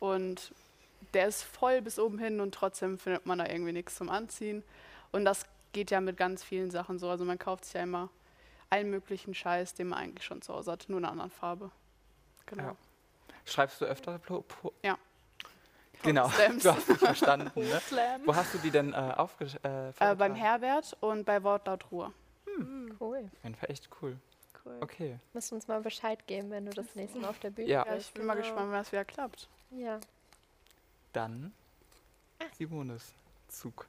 und 0.00 0.52
der 1.14 1.26
ist 1.28 1.42
voll 1.42 1.82
bis 1.82 1.98
oben 1.98 2.18
hin 2.18 2.40
und 2.40 2.54
trotzdem 2.54 2.98
findet 2.98 3.26
man 3.26 3.38
da 3.38 3.46
irgendwie 3.46 3.72
nichts 3.72 3.96
zum 3.96 4.08
Anziehen. 4.08 4.62
Und 5.12 5.24
das 5.24 5.44
geht 5.72 5.90
ja 5.90 6.00
mit 6.00 6.16
ganz 6.16 6.42
vielen 6.44 6.70
Sachen 6.70 6.98
so. 6.98 7.08
Also 7.08 7.24
man 7.24 7.38
kauft 7.38 7.64
sich 7.64 7.74
ja 7.74 7.82
immer 7.82 8.08
allen 8.68 8.90
möglichen 8.90 9.34
Scheiß, 9.34 9.74
den 9.74 9.88
man 9.88 9.98
eigentlich 9.98 10.24
schon 10.24 10.42
zu 10.42 10.54
Hause 10.54 10.72
hat, 10.72 10.84
nur 10.88 10.98
in 10.98 11.04
einer 11.04 11.12
anderen 11.12 11.30
Farbe. 11.30 11.70
Genau. 12.46 12.62
Ja. 12.64 12.76
Schreibst 13.44 13.80
du 13.80 13.84
öfter 13.86 14.18
po 14.18 14.42
po 14.42 14.72
Ja. 14.82 14.96
Genau, 16.02 16.28
Slams. 16.30 16.62
du 16.62 16.72
hast 16.74 16.88
mich 16.88 16.98
verstanden. 16.98 17.50
Ne? 17.54 17.80
Wo 18.24 18.34
hast 18.34 18.54
du 18.54 18.58
die 18.58 18.70
denn 18.70 18.92
äh, 18.92 18.96
aufgesch... 18.96 19.56
Äh, 19.62 19.90
Äh, 19.98 20.14
beim? 20.14 20.34
Herbert 20.34 20.96
und 21.00 21.24
bei 21.24 21.42
Wortlaut 21.42 21.90
Ruhe. 21.90 22.12
Mhm, 22.58 22.96
Cool. 23.00 23.18
Auf 23.36 23.44
jeden 23.44 23.54
Fall 23.56 23.70
echt 23.70 23.88
cool. 24.00 24.16
cool. 24.64 24.76
Okay. 24.80 25.18
Musst 25.34 25.52
uns 25.52 25.68
mal 25.68 25.80
Bescheid 25.82 26.26
geben, 26.26 26.50
wenn 26.50 26.64
du 26.66 26.72
das 26.72 26.94
nächste 26.94 27.18
Mal 27.18 27.28
auf 27.28 27.38
der 27.40 27.50
Bühne 27.50 27.68
Ja. 27.68 27.84
Ja, 27.86 27.96
ich 27.96 28.12
bin 28.12 28.24
mal 28.24 28.34
genau. 28.34 28.46
gespannt, 28.46 28.70
wenn 28.72 28.78
das 28.78 28.92
wieder 28.92 29.04
klappt. 29.04 29.48
Ja. 29.72 29.98
Dann 31.12 31.52
Simones 32.56 33.14
Zug. 33.48 33.86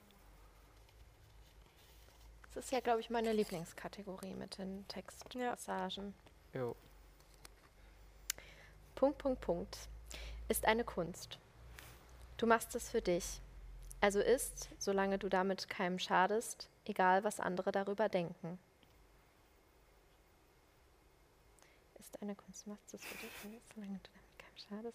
Das 2.53 2.65
ist 2.65 2.71
ja, 2.71 2.81
glaube 2.81 2.99
ich, 2.99 3.09
meine 3.09 3.31
Lieblingskategorie 3.31 4.33
mit 4.33 4.57
den 4.57 4.85
Textpassagen. 4.87 6.13
Jo. 6.53 6.75
Punkt, 8.95 9.17
Punkt, 9.19 9.41
Punkt. 9.41 9.77
Ist 10.49 10.65
eine 10.65 10.83
Kunst. 10.83 11.39
Du 12.37 12.45
machst 12.45 12.75
es 12.75 12.89
für 12.89 13.01
dich. 13.01 13.39
Also 14.01 14.19
ist, 14.19 14.69
solange 14.79 15.17
du 15.17 15.29
damit 15.29 15.69
keinem 15.69 15.99
schadest, 15.99 16.69
egal 16.85 17.23
was 17.23 17.39
andere 17.39 17.71
darüber 17.71 18.09
denken. 18.09 18.59
Ist 21.99 22.21
eine 22.21 22.35
Kunst, 22.35 22.65
du 22.65 22.71
machst 22.71 22.93
es 22.93 23.05
für 23.05 23.17
dich, 23.17 23.31
solange 23.41 23.59
du 23.69 23.81
damit 23.81 24.09
egal 24.55 24.83
was. 24.83 24.93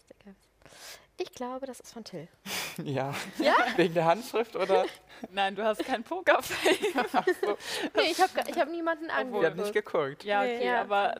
Ich 1.19 1.31
glaube, 1.33 1.65
das 1.65 1.79
ist 1.79 1.93
von 1.93 2.03
Till. 2.03 2.27
Ja. 2.83 3.11
Ja? 3.39 3.55
Wegen 3.75 3.95
der 3.95 4.05
Handschrift 4.05 4.55
oder? 4.55 4.85
Nein, 5.31 5.55
du 5.55 5.63
hast 5.63 5.83
kein 5.83 6.03
Pokerface. 6.03 6.77
Nee, 7.95 8.11
ich 8.11 8.21
habe 8.21 8.31
ich 8.47 8.55
hab 8.59 8.69
niemanden 8.69 9.05
Ich 9.05 9.11
habe 9.13 9.25
nicht 9.31 9.45
angeguckt. 9.47 9.73
geguckt. 9.73 10.23
ja, 10.23 10.43
Nee. 10.43 10.55
okay, 10.57 10.65
Ja. 10.67 10.81
aber 10.81 11.15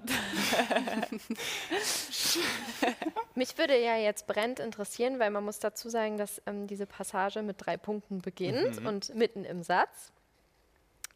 Mich 3.36 3.58
würde 3.58 3.78
ja 3.80 3.97
jetzt 3.97 4.28
brennend 4.28 4.60
interessieren, 4.60 5.19
weil 5.19 5.32
man 5.32 5.43
muss 5.43 5.60
dazu 5.60 5.89
sagen, 5.89 6.17
dass 6.17 6.41
ähm, 6.45 6.67
diese 6.67 6.86
Passage 6.86 7.41
mit 7.41 7.58
drei 7.65 7.78
Punkten 7.78 8.19
beginnt 8.21 8.82
Mhm. 8.82 8.88
und 8.88 9.15
mitten 9.15 9.43
im 9.45 9.63
Satz. 9.63 10.12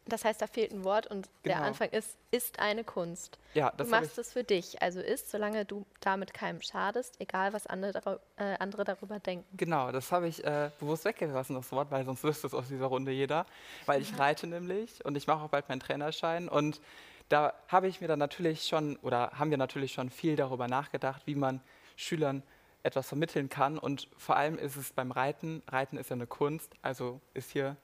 Das 0.07 0.25
heißt, 0.25 0.41
da 0.41 0.47
fehlt 0.47 0.71
ein 0.71 0.83
Wort 0.83 1.07
und 1.07 1.29
der 1.45 1.55
Genau. 1.55 1.67
Anfang 1.67 1.89
ist, 1.89 2.17
ist 2.31 2.59
eine 2.59 2.83
Kunst. 2.83 3.37
Ja, 3.53 3.71
Du 3.71 3.85
machst 3.85 4.17
es 4.17 4.33
für 4.33 4.43
dich, 4.43 4.81
also 4.81 4.99
ist, 4.99 5.29
solange 5.29 5.63
du 5.63 5.85
damit 5.99 6.33
keinem 6.33 6.61
schadest, 6.61 7.15
egal 7.19 7.53
was 7.53 7.67
andere, 7.67 8.19
äh, 8.37 8.55
andere 8.59 8.83
darüber 8.83 9.19
denken. 9.19 9.45
Genau, 9.55 9.91
das 9.91 10.11
habe 10.11 10.27
ich 10.27 10.43
äh, 10.43 10.71
bewusst 10.79 11.05
weggelassen, 11.05 11.55
das 11.55 11.71
Wort, 11.71 11.91
weil 11.91 12.03
sonst 12.03 12.23
wüsste 12.23 12.47
es 12.47 12.53
aus 12.53 12.67
dieser 12.67 12.87
Runde 12.87 13.11
jeder. 13.11 13.45
Weil 13.85 14.01
ich 14.01 14.17
reite 14.17 14.47
nämlich 14.47 15.05
und 15.05 15.15
ich 15.15 15.27
mache 15.27 15.43
auch 15.45 15.49
bald 15.49 15.69
meinen 15.69 15.79
Trainerschein 15.79 16.49
und 16.49 16.81
da 17.29 17.53
habe 17.67 17.87
ich 17.87 18.01
mir 18.01 18.07
dann 18.07 18.19
natürlich 18.19 18.67
schon 18.67 18.97
oder 18.97 19.31
haben 19.37 19.51
wir 19.51 19.57
natürlich 19.57 19.93
schon 19.93 20.09
viel 20.09 20.35
darüber 20.35 20.67
nachgedacht, 20.67 21.21
wie 21.25 21.35
man 21.35 21.61
Schülern 21.95 22.43
etwas 22.83 23.07
vermitteln 23.07 23.47
kann 23.49 23.77
und 23.77 24.09
vor 24.17 24.35
allem 24.35 24.57
ist 24.57 24.75
es 24.75 24.91
beim 24.91 25.11
Reiten, 25.11 25.61
Reiten 25.67 25.97
ist 25.97 26.09
ja 26.09 26.15
eine 26.15 26.25
Kunst, 26.27 26.73
also 26.81 27.21
ist 27.35 27.51
hier 27.51 27.77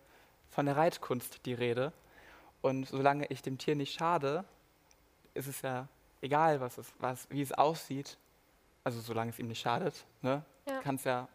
von 0.50 0.66
der 0.66 0.76
Reitkunst 0.76 1.46
die 1.46 1.54
Rede 1.54 1.94
und 2.62 2.88
solange 2.88 3.26
ich 3.28 3.42
dem 3.42 3.58
Tier 3.58 3.76
nicht 3.76 3.94
schade, 3.98 4.44
ist 5.34 5.48
es 5.48 5.62
ja 5.62 5.88
egal, 6.22 6.60
was 6.60 6.78
es, 6.78 6.92
was, 7.00 7.28
wie 7.30 7.42
es 7.42 7.52
aussieht, 7.52 8.18
also 8.84 9.00
solange 9.00 9.30
es 9.32 9.40
ihm 9.40 9.48
nicht 9.48 9.60
schadet, 9.62 10.06
ne, 10.22 10.44
Ja. 10.68 10.80
kann's 10.82 11.04
ja, 11.04 11.28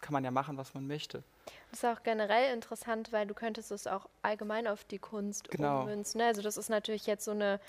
kann 0.00 0.12
man 0.12 0.24
ja 0.24 0.30
machen, 0.30 0.56
was 0.56 0.72
man 0.74 0.86
möchte. 0.86 1.22
Das 1.70 1.82
ist 1.82 1.84
auch 1.84 2.02
generell 2.02 2.54
interessant, 2.54 3.12
weil 3.12 3.26
du 3.26 3.34
könntest 3.34 3.70
es 3.70 3.86
auch 3.86 4.08
allgemein 4.22 4.66
auf 4.66 4.84
die 4.84 4.98
Kunst 4.98 5.50
Genau. 5.50 5.82
ummünzen. 5.82 6.18
ne? 6.20 6.26
Also 6.26 6.42
das 6.42 6.56
ist 6.56 6.68
natürlich 6.68 7.06
jetzt 7.06 7.24
so 7.24 7.32
eine 7.32 7.60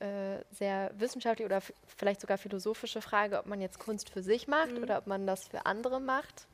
äh, 0.00 0.38
sehr 0.50 0.90
wissenschaftliche 0.98 1.46
oder 1.46 1.60
vielleicht 1.86 2.20
sogar 2.20 2.38
philosophische 2.38 3.00
Frage, 3.00 3.38
ob 3.38 3.46
man 3.46 3.60
jetzt 3.60 3.78
Kunst 3.78 4.10
für 4.10 4.22
sich 4.22 4.48
macht 4.48 4.72
Mhm. 4.72 4.82
oder 4.82 4.98
ob 4.98 5.06
man 5.06 5.26
das 5.26 5.46
für 5.48 5.64
andere 5.66 6.00
macht. 6.00 6.46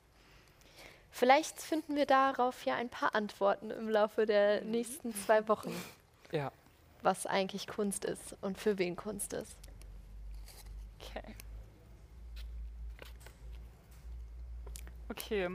Vielleicht 1.14 1.60
finden 1.60 1.94
wir 1.94 2.06
darauf 2.06 2.64
ja 2.64 2.74
ein 2.74 2.88
paar 2.88 3.14
Antworten 3.14 3.70
im 3.70 3.88
Laufe 3.88 4.24
der 4.24 4.62
nächsten 4.62 5.14
zwei 5.14 5.46
Wochen, 5.46 5.72
Ja, 6.32 6.50
was 7.02 7.26
eigentlich 7.26 7.66
Kunst 7.66 8.06
ist 8.06 8.34
und 8.40 8.58
für 8.58 8.78
wen 8.78 8.96
Kunst 8.96 9.34
ist. 9.34 9.54
Okay. 10.98 11.34
Okay. 15.10 15.50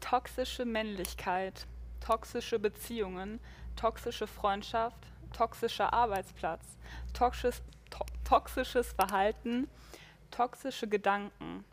Toxische 0.00 0.64
Männlichkeit, 0.64 1.66
toxische 2.00 2.58
Beziehungen, 2.58 3.40
toxische 3.76 4.26
Freundschaft, 4.26 4.96
toxischer 5.36 5.92
Arbeitsplatz, 5.92 6.64
toxis, 7.12 7.60
to 7.90 8.04
toxisches 8.24 8.92
Verhalten, 8.92 9.68
toxische 10.30 10.88
Gedanken. 10.88 11.64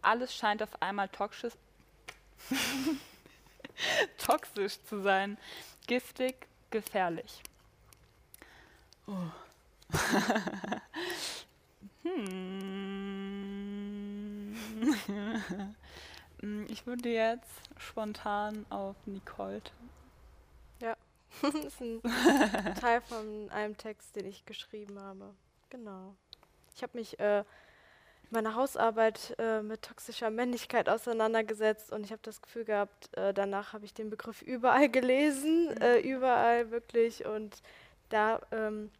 Alles 0.00 0.34
scheint 0.34 0.62
auf 0.62 0.80
einmal 0.80 1.08
toxisch, 1.10 1.54
toxisch 4.18 4.82
zu 4.84 5.02
sein, 5.02 5.38
giftig, 5.86 6.46
gefährlich. 6.70 7.42
Hm. 12.02 12.54
Mm, 16.42 16.66
Ich 16.68 16.86
würde 16.86 17.08
jetzt 17.08 17.48
spontan 17.78 18.66
auf 18.68 18.96
Nicole. 19.06 19.62
tippen. 19.62 20.96
das 21.42 21.54
ist 21.54 21.80
ein 21.80 22.02
Teil 22.80 23.00
von 23.00 23.48
einem 23.50 23.76
Text, 23.76 24.14
den 24.16 24.26
ich 24.26 24.44
geschrieben 24.44 24.98
habe. 25.00 25.34
Genau. 25.70 26.14
Ich 26.74 26.82
habe 26.82 26.98
mich 26.98 27.18
äh, 27.18 27.44
in 28.34 28.42
meiner 28.42 28.56
Hausarbeit 28.56 29.36
äh, 29.38 29.62
mit 29.62 29.82
toxischer 29.82 30.28
Männlichkeit 30.28 30.88
auseinandergesetzt 30.88 31.92
und 31.92 32.04
ich 32.04 32.10
habe 32.10 32.22
das 32.22 32.42
Gefühl 32.42 32.64
gehabt, 32.64 33.16
äh, 33.16 33.32
danach 33.32 33.72
habe 33.72 33.84
ich 33.84 33.94
den 33.94 34.10
Begriff 34.10 34.42
überall 34.54 34.88
gelesen, 34.88 35.70
äh, 35.80 36.00
überall 36.00 36.72
wirklich. 36.72 37.24
Und 37.24 37.62
da 38.08 38.40
ähm, 38.50 38.90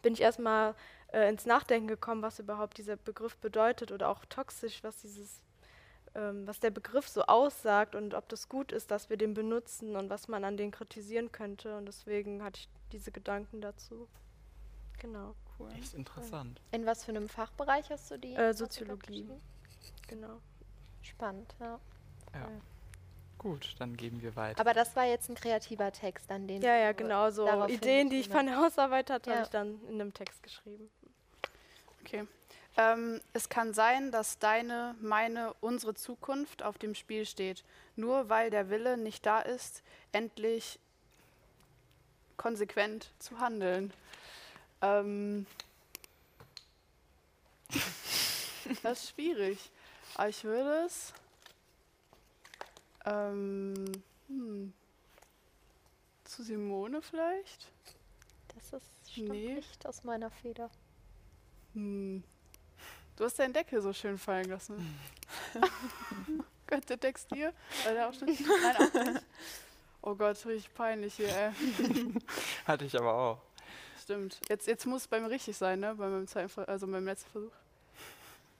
bin 0.00 0.14
ich 0.14 0.22
erstmal 0.22 0.74
äh, 1.12 1.28
ins 1.28 1.44
Nachdenken 1.44 1.86
gekommen, 1.86 2.22
was 2.22 2.38
überhaupt 2.38 2.78
dieser 2.78 2.96
Begriff 2.96 3.36
bedeutet 3.36 3.92
oder 3.92 4.08
auch 4.08 4.24
toxisch, 4.24 4.82
was 4.82 5.02
dieses 5.02 5.42
ähm, 6.14 6.46
was 6.46 6.60
der 6.60 6.70
Begriff 6.70 7.08
so 7.08 7.22
aussagt 7.22 7.94
und 7.94 8.14
ob 8.14 8.28
das 8.28 8.48
gut 8.48 8.72
ist, 8.72 8.90
dass 8.90 9.10
wir 9.10 9.16
den 9.18 9.34
benutzen 9.34 9.96
und 9.96 10.08
was 10.10 10.28
man 10.28 10.44
an 10.44 10.56
den 10.56 10.70
kritisieren 10.70 11.30
könnte. 11.30 11.76
Und 11.76 11.86
deswegen 11.86 12.42
hatte 12.42 12.60
ich 12.60 12.68
diese 12.92 13.12
Gedanken 13.12 13.60
dazu. 13.60 14.08
Genau, 14.98 15.34
Cool. 15.62 15.72
echt 15.78 15.94
interessant. 15.94 16.60
In 16.70 16.86
was 16.86 17.04
für 17.04 17.10
einem 17.12 17.28
Fachbereich 17.28 17.90
hast 17.90 18.10
du 18.10 18.18
die? 18.18 18.34
Äh, 18.34 18.52
Soziologie. 18.54 19.28
genau. 20.08 20.40
Spannend, 21.02 21.54
ja. 21.60 21.78
Ja. 22.34 22.48
Gut, 23.38 23.74
dann 23.80 23.96
geben 23.96 24.22
wir 24.22 24.36
weiter. 24.36 24.60
Aber 24.60 24.72
das 24.72 24.94
war 24.94 25.04
jetzt 25.04 25.28
ein 25.28 25.34
kreativer 25.34 25.90
Text, 25.90 26.30
an 26.30 26.46
den 26.46 26.62
Ja, 26.62 26.76
ja, 26.76 26.92
genau 26.92 27.30
so. 27.30 27.66
Ideen, 27.66 28.08
die 28.08 28.20
ich 28.20 28.28
von 28.28 28.46
der 28.46 28.56
Hausarbeit 28.56 29.10
hatte, 29.10 29.30
Ja. 29.30 29.36
habe 29.36 29.44
ich 29.44 29.50
dann 29.50 29.80
in 29.88 30.00
einem 30.00 30.14
Text 30.14 30.42
geschrieben. 30.42 30.88
Okay. 32.02 32.26
Ähm, 32.76 33.20
es 33.32 33.48
kann 33.48 33.74
sein, 33.74 34.12
dass 34.12 34.38
deine, 34.38 34.94
meine, 35.00 35.54
unsere 35.60 35.94
Zukunft 35.94 36.62
auf 36.62 36.78
dem 36.78 36.94
Spiel 36.94 37.26
steht. 37.26 37.64
Nur 37.96 38.28
weil 38.28 38.48
der 38.50 38.70
Wille 38.70 38.96
nicht 38.96 39.26
da 39.26 39.40
ist, 39.40 39.82
endlich 40.12 40.78
konsequent 42.36 43.10
zu 43.18 43.40
handeln. 43.40 43.92
Ähm, 44.82 45.46
das 48.82 49.04
ist 49.04 49.10
schwierig. 49.10 49.70
Aber 50.14 50.28
ich 50.28 50.44
würde 50.44 50.84
es. 50.86 51.12
Ähm, 53.04 53.90
hm, 54.28 54.72
zu 56.24 56.42
Simone 56.42 57.02
vielleicht? 57.02 57.68
Das 58.54 58.72
ist 58.72 59.10
stimmt 59.10 59.28
Nee. 59.30 59.54
nicht 59.54 59.86
aus 59.86 60.04
meiner 60.04 60.30
Feder. 60.30 60.70
Hm. 61.74 62.22
Du 63.16 63.24
hast 63.24 63.38
deinen 63.38 63.52
Deckel 63.52 63.82
so 63.82 63.92
schön 63.92 64.18
fallen 64.18 64.48
lassen. 64.48 64.98
Gott, 66.66 66.88
der 66.88 66.98
Text 66.98 67.28
hier? 67.32 67.52
War 67.84 67.92
der 67.92 68.08
auch 68.08 68.14
schon? 68.14 68.28
Nein, 68.62 68.76
auch 68.76 69.12
nicht. 69.12 69.26
Oh 70.00 70.14
Gott, 70.14 70.44
richtig 70.46 70.72
peinlich 70.74 71.14
hier, 71.14 71.28
ey. 71.28 71.52
Hatte 72.66 72.84
ich 72.84 72.98
aber 72.98 73.14
auch. 73.14 73.38
Stimmt. 74.02 74.40
Jetzt, 74.48 74.66
jetzt 74.66 74.86
muss 74.86 75.02
es 75.02 75.08
bei 75.08 75.20
mir 75.20 75.30
richtig 75.30 75.56
sein, 75.56 75.80
ne? 75.80 75.94
Bei 75.94 76.08
meinem, 76.08 76.26
zweiten, 76.26 76.48
Ver- 76.48 76.68
also 76.68 76.86
beim 76.86 77.04
letzten 77.04 77.30
Versuch. 77.30 77.52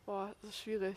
Boah, 0.07 0.31
das 0.41 0.51
ist 0.51 0.59
schwierig. 0.59 0.97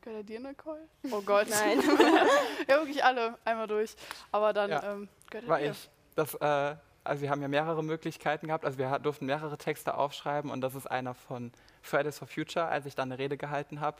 Gehört 0.00 0.20
er 0.20 0.22
dir, 0.24 0.40
Nicole? 0.40 0.88
Oh 1.10 1.20
Gott. 1.22 1.48
Nein. 1.48 1.80
ja, 2.68 2.76
wirklich 2.78 3.02
alle. 3.04 3.36
Einmal 3.44 3.66
durch. 3.66 3.94
Aber 4.32 4.52
dann 4.52 4.70
Ja. 4.70 4.92
ähm, 4.92 5.08
gehört 5.30 5.44
er 5.46 5.48
War 5.50 5.58
dir. 5.60 5.70
ich. 5.72 5.90
Das, 6.14 6.34
äh, 6.34 6.76
also 7.04 7.22
wir 7.22 7.30
haben 7.30 7.42
ja 7.42 7.48
mehrere 7.48 7.82
Möglichkeiten 7.84 8.46
gehabt. 8.48 8.64
Also 8.64 8.78
wir 8.78 8.98
durften 8.98 9.26
mehrere 9.26 9.58
Texte 9.58 9.94
aufschreiben 9.96 10.50
und 10.50 10.60
das 10.60 10.74
ist 10.74 10.86
einer 10.90 11.14
von 11.14 11.52
Fridays 11.82 12.18
for 12.18 12.26
Future, 12.28 12.66
als 12.66 12.86
ich 12.86 12.94
da 12.94 13.02
eine 13.02 13.18
Rede 13.18 13.36
gehalten 13.36 13.80
habe. 13.80 13.98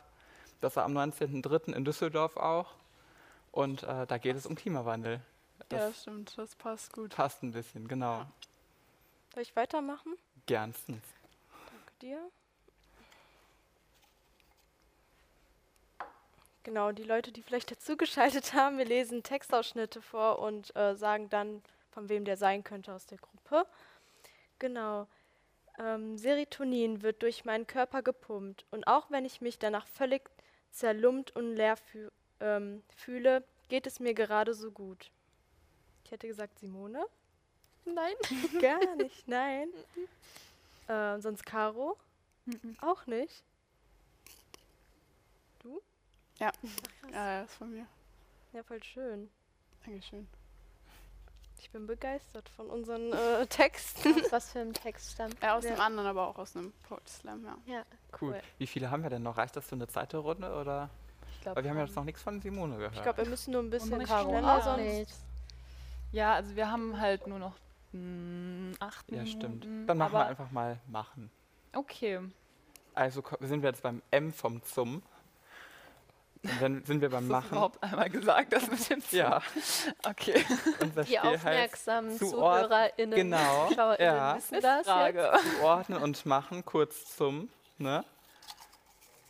Das 0.61 0.75
war 0.75 0.83
am 0.85 0.97
19.03. 0.97 1.73
in 1.73 1.85
Düsseldorf 1.85 2.35
auch. 2.37 2.73
Und 3.51 3.83
äh, 3.83 4.05
da 4.07 4.17
geht 4.17 4.35
es 4.35 4.45
um 4.45 4.55
Klimawandel. 4.55 5.21
Ja, 5.71 5.77
Das 5.79 5.87
das 5.93 6.01
stimmt. 6.01 6.37
Das 6.37 6.55
passt 6.55 6.93
gut. 6.93 7.15
passt 7.15 7.43
ein 7.43 7.51
bisschen, 7.51 7.87
genau. 7.87 8.25
Soll 9.33 9.43
ich 9.43 9.55
weitermachen? 9.55 10.13
Gernstens. 10.45 11.03
Danke 11.69 11.91
dir. 12.01 12.31
Genau, 16.63 16.91
die 16.91 17.03
Leute, 17.03 17.31
die 17.31 17.41
vielleicht 17.41 17.71
dazugeschaltet 17.71 18.53
haben, 18.53 18.77
wir 18.77 18.85
lesen 18.85 19.23
Textausschnitte 19.23 20.01
vor 20.01 20.39
und 20.39 20.75
äh, 20.75 20.95
sagen 20.95 21.29
dann, 21.29 21.61
von 21.91 22.09
wem 22.09 22.25
der 22.25 22.37
sein 22.37 22.63
könnte 22.63 22.93
aus 22.93 23.05
der 23.05 23.17
Gruppe. 23.17 23.65
Genau. 24.59 25.07
Ähm, 25.79 26.17
Serotonin 26.17 27.01
wird 27.03 27.21
durch 27.21 27.45
meinen 27.45 27.67
Körper 27.67 28.01
gepumpt 28.01 28.65
und 28.71 28.87
auch 28.87 29.09
wenn 29.11 29.25
ich 29.25 29.41
mich 29.41 29.59
danach 29.59 29.87
völlig 29.87 30.29
zerlumpt 30.71 31.35
und 31.35 31.55
leer 31.55 31.77
füh 31.77 32.09
ähm, 32.39 32.83
fühle, 32.95 33.43
geht 33.69 33.87
es 33.87 33.99
mir 33.99 34.13
gerade 34.13 34.53
so 34.53 34.71
gut. 34.71 35.09
Ich 36.07 36.11
hätte 36.13 36.27
gesagt 36.29 36.57
Simone. 36.59 37.05
Nein. 37.83 38.13
Gar 38.61 38.95
nicht, 38.95 39.27
nein. 39.27 39.67
äh, 40.87 41.19
sonst 41.19 41.45
Caro? 41.45 41.97
Auch 42.81 43.05
nicht. 43.07 43.43
Ja, 46.39 46.51
ja, 47.11 47.41
das 47.41 47.49
ist 47.51 47.57
von 47.57 47.71
mir. 47.71 47.85
Ja, 48.53 48.63
voll 48.63 48.81
schön. 48.83 49.29
Dankeschön. 49.85 50.27
Ich 51.59 51.69
bin 51.71 51.87
begeistert 51.87 52.47
von 52.49 52.67
unseren 52.69 53.11
äh, 53.11 53.45
Texten. 53.49 54.13
Aus 54.23 54.31
was 54.31 54.51
für 54.51 54.59
einem 54.61 54.71
Text 54.73 55.11
stammt. 55.11 55.41
Ja, 55.41 55.57
aus 55.57 55.65
Ja. 55.65 55.71
dem 55.71 55.81
anderen, 55.81 56.07
aber 56.07 56.27
auch 56.27 56.37
aus 56.37 56.55
einem 56.55 56.71
Poetry 56.87 57.09
Slam, 57.09 57.43
ja. 57.43 57.57
Ja, 57.65 57.85
Cool. 58.21 58.33
cool. 58.33 58.41
Wie 58.59 58.67
viele 58.67 58.89
haben 58.91 59.03
wir 59.03 59.09
denn 59.09 59.23
noch? 59.23 59.35
Reicht 59.37 59.55
das 59.57 59.67
für 59.67 59.75
eine 59.75 59.87
zweite 59.87 60.17
Runde? 60.19 60.55
Oder? 60.55 60.89
Ich 61.33 61.41
glaube, 61.41 61.57
Weil 61.57 61.63
wir 61.65 61.71
haben 61.71 61.77
ja 61.79 61.85
jetzt 61.85 61.95
noch 61.95 62.03
nichts 62.05 62.21
von 62.21 62.39
Simone 62.39 62.75
gehört. 62.77 62.95
Ich 62.95 63.01
glaube, 63.03 63.17
wir 63.23 63.29
müssen 63.29 63.51
nur 63.51 63.63
ein 63.63 63.69
bisschen 63.71 64.05
schneller, 64.05 64.61
sonst 64.61 64.77
nicht. 64.83 65.11
Ja, 66.11 66.33
also 66.35 66.55
wir 66.55 66.71
haben 66.71 66.99
halt 66.99 67.27
nur 67.27 67.39
noch 67.39 67.55
mm, 67.91 68.71
acht 68.79 69.09
ja, 69.11 69.23
Minuten. 69.23 69.27
stimmt. 69.61 69.89
Dann 69.89 69.97
machen 69.97 70.13
wir 70.13 70.25
einfach 70.25 70.51
mal 70.51 70.79
machen. 70.87 71.29
Okay. 71.73 72.19
Also 72.95 73.21
sind 73.41 73.61
wir 73.61 73.69
jetzt 73.69 73.83
beim 73.83 74.01
M 74.11 74.33
vom 74.33 74.63
Zum. 74.63 75.03
Und 76.43 76.61
dann 76.61 76.83
sind 76.85 77.01
wir 77.01 77.09
beim 77.11 77.23
Hast 77.23 77.29
du 77.29 77.33
das 77.33 77.43
Machen. 77.43 77.51
überhaupt 77.51 77.83
einmal 77.83 78.09
gesagt, 78.09 78.53
das 78.53 78.67
mit 78.71 78.89
dem 78.89 79.01
Zum? 79.09 79.17
Ja, 79.19 79.41
Okay. 80.05 80.43
unser 80.81 81.03
Die 81.03 81.19
aufmerksamen 81.19 82.17
ZuhörerInnen, 82.17 83.15
Genau, 83.15 83.67
ZuschauerInnen 83.67 84.15
ja. 84.15 84.35
wissen 84.37 84.61
das 84.61 84.77
jetzt. 84.77 84.87
Frage. 84.87 85.31
Zuordnen 85.59 86.01
und 86.01 86.25
Machen, 86.25 86.63
kurz 86.65 87.15
zum. 87.15 87.49
Ne? 87.77 88.03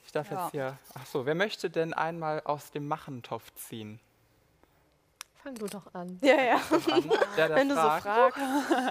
Ich 0.05 0.11
darf 0.13 0.29
Ja. 0.31 0.43
jetzt 0.43 0.51
hier. 0.51 0.77
Ach 0.93 1.05
so, 1.05 1.25
wer 1.25 1.35
möchte 1.35 1.69
denn 1.69 1.93
einmal 1.93 2.41
aus 2.45 2.71
dem 2.71 2.87
Machentopf 2.87 3.53
ziehen? 3.55 3.99
Fang 5.47 5.55
du 5.55 5.67
doch 5.67 5.93
an. 5.93 6.19
Ja, 6.21 6.35
ja. 6.41 6.55
An, 6.55 7.09
der, 7.37 7.47
der 7.47 7.55
Wenn 7.57 7.69
du 7.69 7.75
so 7.75 7.81
fragt, 7.81 8.03
fragst. 8.03 8.37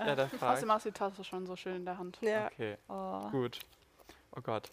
der, 0.06 0.16
der 0.16 0.28
fragt. 0.28 0.42
Außerdem 0.54 0.72
hast 0.72 0.86
du 0.86 0.90
die 0.90 0.98
Tasse 0.98 1.22
schon 1.22 1.46
so 1.46 1.54
schön 1.54 1.76
in 1.76 1.84
der 1.84 1.98
Hand. 1.98 2.16
Ja. 2.22 2.46
Okay, 2.46 2.78
Oh. 2.88 3.28
gut. 3.30 3.58
Oh 4.34 4.40
Gott. 4.40 4.70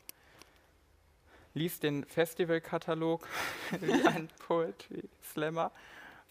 Lies 1.56 1.80
den 1.82 2.06
Festivalkatalog 2.06 3.28
wie 3.82 4.08
ein 4.08 4.30
Poetry 4.48 5.10
Slammer 5.34 5.72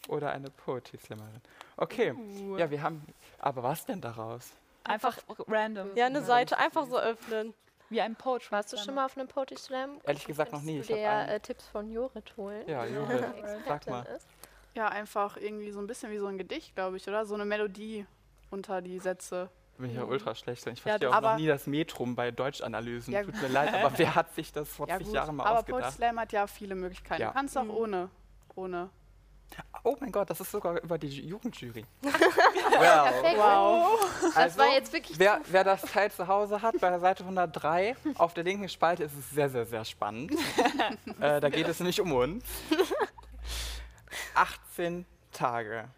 oder 0.08 0.30
eine 0.32 0.48
Poetry 0.50 0.96
Slammerin. 0.98 1.42
Okay, 1.76 2.12
Uh. 2.12 2.56
ja, 2.56 2.70
wir 2.70 2.82
haben. 2.82 3.04
Aber 3.38 3.62
was 3.62 3.84
denn 3.84 4.00
daraus? 4.00 4.52
Einfach 4.84 5.18
random. 5.48 5.94
ja, 5.96 6.06
eine 6.06 6.22
Seite 6.24 6.56
einfach 6.58 6.86
so 6.86 6.98
öffnen. 6.98 7.52
Wie 7.90 8.00
ein 8.00 8.16
Poetry. 8.16 8.52
Warst 8.52 8.72
du 8.72 8.78
schon 8.78 8.94
mal 8.94 9.04
auf 9.04 9.18
einem 9.18 9.28
Poetry 9.28 9.58
Slam? 9.58 10.00
Ehrlich 10.04 10.24
gesagt 10.24 10.50
noch 10.50 10.62
nie. 10.62 10.78
Ich 10.80 10.86
dir 10.86 10.96
äh, 10.96 11.38
Tipps 11.40 11.66
von 11.68 11.92
Jorit 11.92 12.34
holen? 12.38 12.66
Ja, 12.66 12.86
Jorit, 12.86 13.22
sag 13.68 13.86
mal. 13.86 14.02
ist. 14.04 14.26
Ja, 14.74 14.88
einfach 14.88 15.36
irgendwie 15.36 15.70
so 15.70 15.80
ein 15.80 15.86
bisschen 15.86 16.10
wie 16.12 16.18
so 16.18 16.26
ein 16.26 16.38
Gedicht, 16.38 16.74
glaube 16.74 16.96
ich, 16.96 17.06
oder? 17.08 17.26
So 17.26 17.34
eine 17.34 17.44
Melodie 17.44 18.06
unter 18.50 18.80
die 18.80 18.98
Sätze. 18.98 19.50
Bin 19.78 19.90
ich 19.90 19.96
ja 19.96 20.04
Mhm. 20.04 20.10
ultra 20.10 20.34
schlecht. 20.34 20.66
Ich 20.66 20.78
Ja, 20.78 20.82
verstehe 20.82 21.08
das- 21.08 21.16
auch 21.16 21.20
noch 21.20 21.28
aber- 21.30 21.36
nie 21.40 21.46
das 21.46 21.66
Metrum 21.66 22.14
bei 22.14 22.30
Deutschanalysen. 22.30 23.12
Ja, 23.12 23.22
Tut 23.22 23.40
mir 23.40 23.48
leid, 23.48 23.72
aber 23.74 23.92
wer 23.98 24.14
hat 24.14 24.34
sich 24.34 24.52
das 24.52 24.68
vor 24.68 24.86
Ja, 24.88 24.94
40 24.94 25.06
gut. 25.08 25.14
Jahren 25.16 25.36
mal 25.36 25.44
Aber 25.44 25.56
Poetry 25.62 25.72
ausgedacht? 25.74 25.94
Slam 25.96 26.20
hat 26.20 26.32
ja 26.32 26.46
viele 26.46 26.74
Möglichkeiten. 26.74 27.22
Ja. 27.22 27.28
Du 27.28 27.34
kannst 27.34 27.56
auch 27.58 27.64
Mhm. 27.64 27.70
ohne. 27.70 28.08
Ohne. 28.54 28.90
Oh 29.84 29.96
mein 30.00 30.10
Gott, 30.12 30.30
das 30.30 30.40
ist 30.40 30.50
sogar 30.50 30.80
über 30.82 30.96
die 30.96 31.08
Jugendjury. 31.08 31.84
Perfekt. 32.02 33.36
Wow. 33.38 34.00
Das 34.22 34.36
Also, 34.36 34.58
war 34.60 34.72
jetzt 34.72 34.92
wirklich 34.94 35.18
Wer, 35.18 35.40
wer 35.50 35.62
das 35.64 35.82
Teil 35.82 36.10
zu 36.10 36.26
Hause 36.26 36.62
hat, 36.62 36.78
bei 36.80 36.88
der 36.88 37.00
Seite 37.00 37.24
103, 37.24 37.94
auf 38.16 38.32
der 38.32 38.44
linken 38.44 38.68
Spalte 38.70 39.04
ist 39.04 39.12
es 39.18 39.28
sehr, 39.30 39.50
sehr, 39.50 39.66
sehr 39.66 39.84
spannend. 39.84 40.32
äh, 41.20 41.40
da 41.40 41.48
geht 41.50 41.68
es 41.68 41.80
nämlich 41.80 42.00
um 42.00 42.12
uns. 42.12 42.44
18 44.34 45.06
Tage 45.32 45.88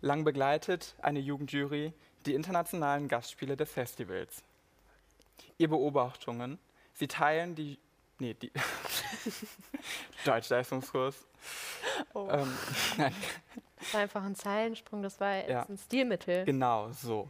lang 0.00 0.24
begleitet 0.24 0.94
eine 1.02 1.18
Jugendjury 1.20 1.92
die 2.26 2.34
internationalen 2.34 3.08
Gastspiele 3.08 3.56
des 3.56 3.70
Festivals. 3.70 4.42
Ihr 5.58 5.68
Beobachtungen, 5.68 6.58
sie 6.94 7.08
teilen 7.08 7.54
die... 7.54 7.78
Nee, 8.18 8.34
die... 8.34 8.52
Deutschleistungskurs. 10.24 11.26
Oh. 12.12 12.28
Ähm, 12.30 12.52
nein, 12.98 13.14
Das 13.78 13.94
war 13.94 14.00
einfach 14.02 14.22
ein 14.22 14.34
Zeilensprung, 14.34 15.02
das 15.02 15.18
war 15.20 15.48
Ja. 15.48 15.62
ein 15.68 15.78
Stilmittel. 15.78 16.44
Genau 16.44 16.90
so. 16.92 17.28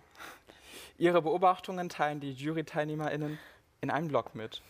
Ihre 0.99 1.23
Beobachtungen 1.23 1.89
teilen 1.89 2.21
die 2.21 2.33
Jury-TeilnehmerInnen 2.33 3.39
in 3.81 3.91
einem 3.91 4.09
Blog 4.09 4.35
mit. 4.35 4.61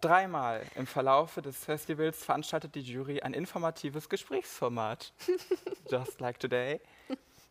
Dreimal 0.00 0.62
im 0.76 0.86
Verlaufe 0.86 1.42
des 1.42 1.62
Festivals 1.64 2.24
veranstaltet 2.24 2.74
die 2.74 2.80
Jury 2.80 3.20
ein 3.20 3.34
informatives 3.34 4.08
Gesprächsformat. 4.08 5.12
Just 5.90 6.20
like 6.20 6.40
today. 6.40 6.80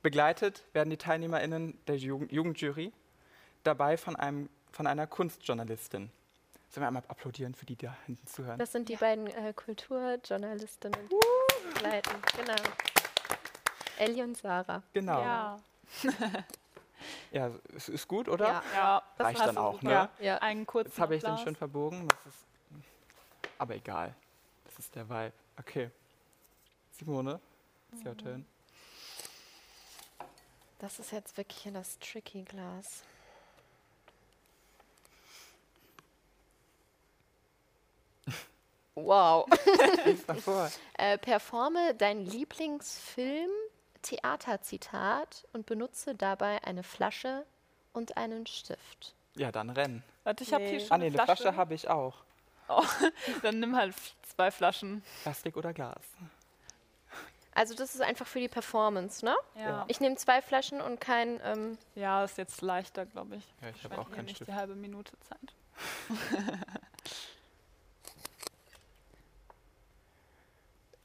Begleitet 0.02 0.64
werden 0.74 0.90
die 0.90 0.98
TeilnehmerInnen 0.98 1.78
der 1.88 1.98
Jugend 1.98 2.32
Jugendjury 2.32 2.92
dabei 3.64 3.98
von, 3.98 4.16
einem, 4.16 4.50
von 4.72 4.88
einer 4.88 5.06
Kunstjournalistin. 5.06 6.10
Sollen 6.70 6.84
wir 6.84 6.88
einmal 6.88 7.04
applaudieren 7.08 7.54
für 7.54 7.66
die, 7.66 7.76
die 7.76 7.86
da 7.86 7.96
hinten 8.06 8.26
zuhören? 8.26 8.58
Das 8.58 8.72
sind 8.72 8.90
die 8.90 8.96
beiden 8.96 9.28
äh, 9.28 9.54
Kulturjournalistinnen, 9.54 11.00
die 11.10 11.16
uns 11.16 11.74
begleiten. 11.74 12.12
Genau. 12.38 12.56
Ellie 13.98 14.24
und 14.24 14.38
Sarah. 14.38 14.82
Genau. 14.94 15.22
Ja. 15.22 15.60
Ja, 17.32 17.52
es 17.76 17.90
ist 17.90 18.08
gut, 18.08 18.28
oder? 18.28 18.48
Ja. 18.48 18.64
ja. 18.74 19.04
das 19.18 19.28
Reicht 19.28 19.40
dann 19.40 19.58
auch, 19.58 19.74
super. 19.74 19.86
ne? 19.86 19.92
Ja. 19.92 20.10
ja. 20.20 20.38
Einen 20.38 20.66
kurzen 20.66 20.90
Jetzt 20.90 21.00
habe 21.00 21.16
ich 21.16 21.22
den 21.22 21.32
Applaus. 21.32 21.44
schön 21.44 21.56
verbogen. 21.56 22.08
Das 22.08 22.34
ist, 22.34 22.46
aber 23.58 23.76
egal. 23.76 24.16
Das 24.66 24.80
ist 24.80 24.96
der 24.96 25.08
Vibe. 25.10 25.34
Okay. 25.60 25.92
Simone, 26.92 27.40
it's 27.94 28.06
your 28.06 28.18
turn. 28.18 28.46
Das 30.80 30.98
ist 30.98 31.12
jetzt 31.12 31.36
wirklich 31.38 31.66
in 31.66 31.74
das 31.74 32.00
Tricky 32.00 32.44
Glas. 32.44 33.04
Wow. 38.96 39.48
Äh, 40.98 41.18
performe 41.18 41.96
dein 41.96 42.26
Lieblingsfilm, 42.26 43.50
Theaterzitat 44.02 45.46
und 45.54 45.66
benutze 45.66 46.16
dabei 46.16 46.64
eine 46.64 46.84
Flasche 46.84 47.46
und 47.94 48.18
einen 48.18 48.46
Stift. 48.48 49.14
Ja, 49.36 49.52
dann 49.52 49.70
rennen. 49.70 50.04
Warte, 50.24 50.44
ich 50.44 50.54
habe 50.54 50.64
Nee. 50.64 50.70
hier 50.72 50.80
schon 50.82 50.92
Ah, 50.92 50.98
nee, 50.98 51.08
eine 51.08 51.24
Flasche 51.24 51.56
habe 51.56 51.74
ich 51.74 51.90
auch. 51.90 52.16
Dann 53.42 53.60
nimm 53.60 53.76
halt 53.76 53.96
zwei 54.36 54.52
Flaschen. 54.52 55.04
Plastik 55.24 55.58
oder 55.58 55.74
Glas? 55.74 56.02
Also 57.56 57.74
das 57.74 57.96
ist 57.96 58.02
einfach 58.02 58.28
für 58.28 58.40
die 58.40 58.48
Performance, 58.48 59.26
ne? 59.26 59.36
Ja, 59.56 59.86
Ich 59.88 60.00
nehme 60.00 60.16
zwei 60.18 60.42
Flaschen 60.42 60.80
und 60.80 61.02
kein... 61.02 61.40
Ähm, 61.44 61.78
ja 61.96 62.24
ist 62.24 62.38
jetzt 62.38 62.62
leichter, 62.62 63.06
glaube 63.08 63.38
ich. 63.38 63.44
Ja, 63.62 63.70
ich 63.70 63.84
habe 63.84 63.98
auch 63.98 64.12
keinen 64.12 64.26
nicht 64.26 64.36
Stift. 64.38 64.50
die 64.52 64.54
halbe 64.56 64.76
Minute 64.76 65.14
Zeit. 65.22 65.54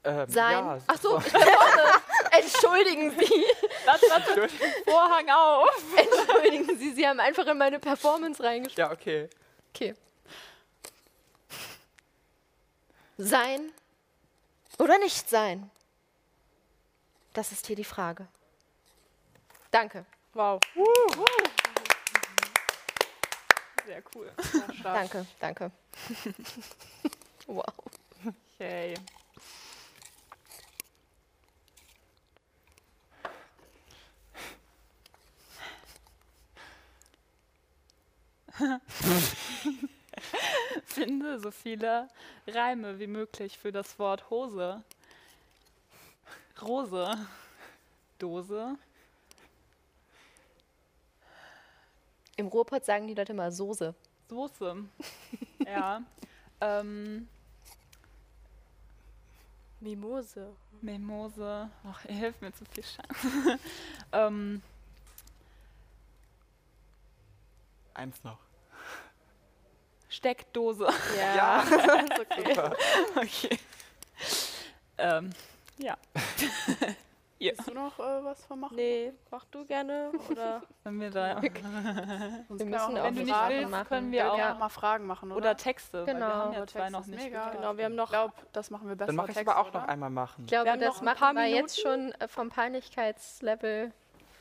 Ähm, 0.03 0.29
sein... 0.29 0.51
Ja, 0.51 0.77
Ach 0.87 0.97
so, 0.97 1.17
ich 1.17 1.31
bin 1.31 1.41
vorne. 1.41 1.81
Entschuldigen 2.31 3.11
Sie. 3.11 3.45
Warte, 3.85 4.05
warte, 4.09 4.49
Vorhang 4.85 5.29
auf! 5.29 5.83
Entschuldigen 5.95 6.77
Sie, 6.77 6.93
Sie 6.93 7.07
haben 7.07 7.19
einfach 7.19 7.45
in 7.47 7.57
meine 7.57 7.79
Performance 7.79 8.41
reingeschrieben. 8.43 8.83
ja, 8.83 8.91
okay. 8.91 9.29
Okay. 9.73 9.95
Sein 13.17 13.71
oder 14.79 14.97
nicht 14.97 15.29
sein? 15.29 15.69
Das 17.33 17.51
ist 17.51 17.67
hier 17.67 17.75
die 17.75 17.83
Frage. 17.83 18.27
Danke, 19.71 20.05
Wow. 20.35 20.59
Sehr 23.85 24.03
cool. 24.13 24.29
danke, 24.83 25.25
danke. 25.39 25.71
wow. 27.47 27.63
Okay. 28.59 28.95
Finde 40.85 41.39
so 41.39 41.51
viele 41.51 42.07
Reime 42.47 42.99
wie 42.99 43.07
möglich 43.07 43.57
für 43.57 43.71
das 43.71 43.97
Wort 43.99 44.29
Hose. 44.29 44.83
Rose. 46.61 47.27
Dose. 48.17 48.77
Im 52.37 52.47
Ruhrpott 52.47 52.85
sagen 52.85 53.07
die 53.07 53.13
Leute 53.13 53.33
immer 53.33 53.51
Soße. 53.51 53.93
Soße. 54.29 54.85
ja. 55.65 56.01
Ähm, 56.61 57.27
Mimose. 59.79 60.53
Mimose. 60.81 61.69
Ach, 61.85 62.05
ihr 62.05 62.15
hilft 62.15 62.41
mir 62.41 62.53
zu 62.53 62.65
viel 62.65 62.83
Scheiße. 62.83 63.59
ähm, 64.11 64.61
Eins 67.95 68.23
noch. 68.23 68.37
Steckdose. 70.09 70.87
Ja. 71.35 71.61
ist 71.63 72.19
okay. 72.19 72.53
Super. 72.53 72.75
okay. 73.15 73.59
Ähm, 74.97 75.29
ja. 75.77 75.97
Willst 77.39 77.67
du 77.67 77.73
noch 77.73 77.99
äh, 77.99 78.23
was 78.23 78.45
von 78.45 78.59
machen? 78.59 78.75
Nee, 78.75 79.13
mach 79.29 79.45
du 79.45 79.65
gerne. 79.65 80.11
Oder 80.29 80.61
Wenn 80.83 80.99
wir 80.99 81.09
da 81.11 81.41
Sonst 81.41 82.59
Wir 82.59 82.65
müssen 82.65 82.75
auch 82.75 82.87
auch 82.87 82.91
noch 82.91 83.03
Wenn 83.03 83.15
du 83.15 83.21
nicht 83.21 83.33
Fragen 83.33 83.55
willst, 83.55 83.71
machen. 83.71 83.87
können 83.87 84.11
Wir 84.11 84.23
wir 84.23 84.33
auch 84.33 84.37
ja. 84.37 84.53
mal 84.55 84.69
Fragen 84.69 85.05
machen, 85.05 85.31
oder? 85.31 85.37
oder 85.37 85.57
Texte. 85.57 85.99
Weil 85.99 86.05
wir 86.07 86.13
Genau. 86.13 86.27
haben 86.27 86.53
ja 86.53 86.67
zwei 86.67 86.89
noch 86.89 87.05
nicht. 87.05 87.23
mega. 87.23 87.49
genau, 87.49 87.77
wir 87.77 87.85
haben 87.85 87.95
noch 87.95 88.05
Ich 88.05 88.11
glaube, 88.11 88.33
das 88.53 88.71
machen 88.71 88.87
wir 88.87 88.95
besser. 88.95 89.07
Dann 89.07 89.15
mache 89.15 89.29
ich 89.31 89.35
Texte, 89.35 89.51
aber 89.51 89.61
auch 89.61 89.73
noch 89.73 89.83
oder? 89.83 89.89
einmal 89.89 90.09
machen. 90.09 90.43
Ich 90.45 90.47
glaube, 90.47 90.65
Wir 90.65 90.71
haben 90.73 90.79
das 90.79 90.95
noch 90.95 91.01
ein 91.01 91.05
machen 91.05 91.19
paar 91.19 91.33
wir 91.35 91.47
jetzt 91.47 91.79
schon 91.81 92.11
äh, 92.13 92.27
vom 92.27 92.49
Peinlichkeitslevel. 92.49 93.91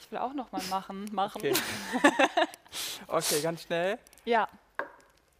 Ich 0.05 0.13
will 0.13 0.19
auch 0.19 0.35
noch 0.35 0.53
mal 0.53 0.63
machen. 0.69 1.09
machen. 1.13 1.39
Okay. 1.39 1.55
okay, 3.07 3.41
ganz 3.41 3.63
schnell. 3.63 3.99
Ja. 4.27 4.47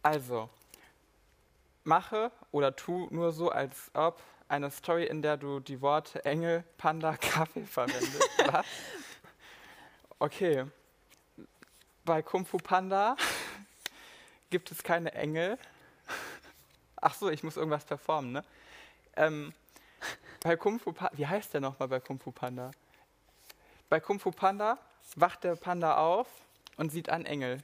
Also, 0.01 0.49
mache 1.83 2.31
oder 2.51 2.75
tu 2.75 3.07
nur 3.11 3.31
so, 3.31 3.51
als 3.51 3.91
ob 3.93 4.19
eine 4.47 4.71
Story, 4.71 5.05
in 5.05 5.21
der 5.21 5.37
du 5.37 5.59
die 5.59 5.81
Worte 5.81 6.25
Engel, 6.25 6.63
Panda, 6.79 7.15
Kaffee 7.15 7.63
verwendest. 7.63 8.27
Was? 8.51 8.65
Okay. 10.17 10.65
Bei 12.03 12.23
Kung 12.23 12.43
Fu 12.43 12.57
Panda 12.57 13.15
gibt 14.49 14.71
es 14.71 14.81
keine 14.81 15.13
Engel. 15.13 15.59
Ach 16.95 17.13
so, 17.13 17.29
ich 17.29 17.43
muss 17.43 17.55
irgendwas 17.55 17.85
performen, 17.85 18.31
ne? 18.31 18.43
Ähm, 19.15 19.53
bei 20.41 20.55
Kung 20.55 20.79
Fu 20.79 20.91
Panda, 20.91 21.15
wie 21.15 21.27
heißt 21.27 21.53
der 21.53 21.61
nochmal 21.61 21.87
bei 21.87 21.99
Kung 21.99 22.19
Fu 22.19 22.31
Panda? 22.31 22.71
Bei 23.89 23.99
Kung 23.99 24.19
Fu 24.19 24.31
Panda 24.31 24.77
wacht 25.15 25.43
der 25.43 25.55
Panda 25.55 25.97
auf 25.97 26.27
und 26.77 26.91
sieht 26.91 27.09
einen 27.09 27.25
Engel. 27.25 27.59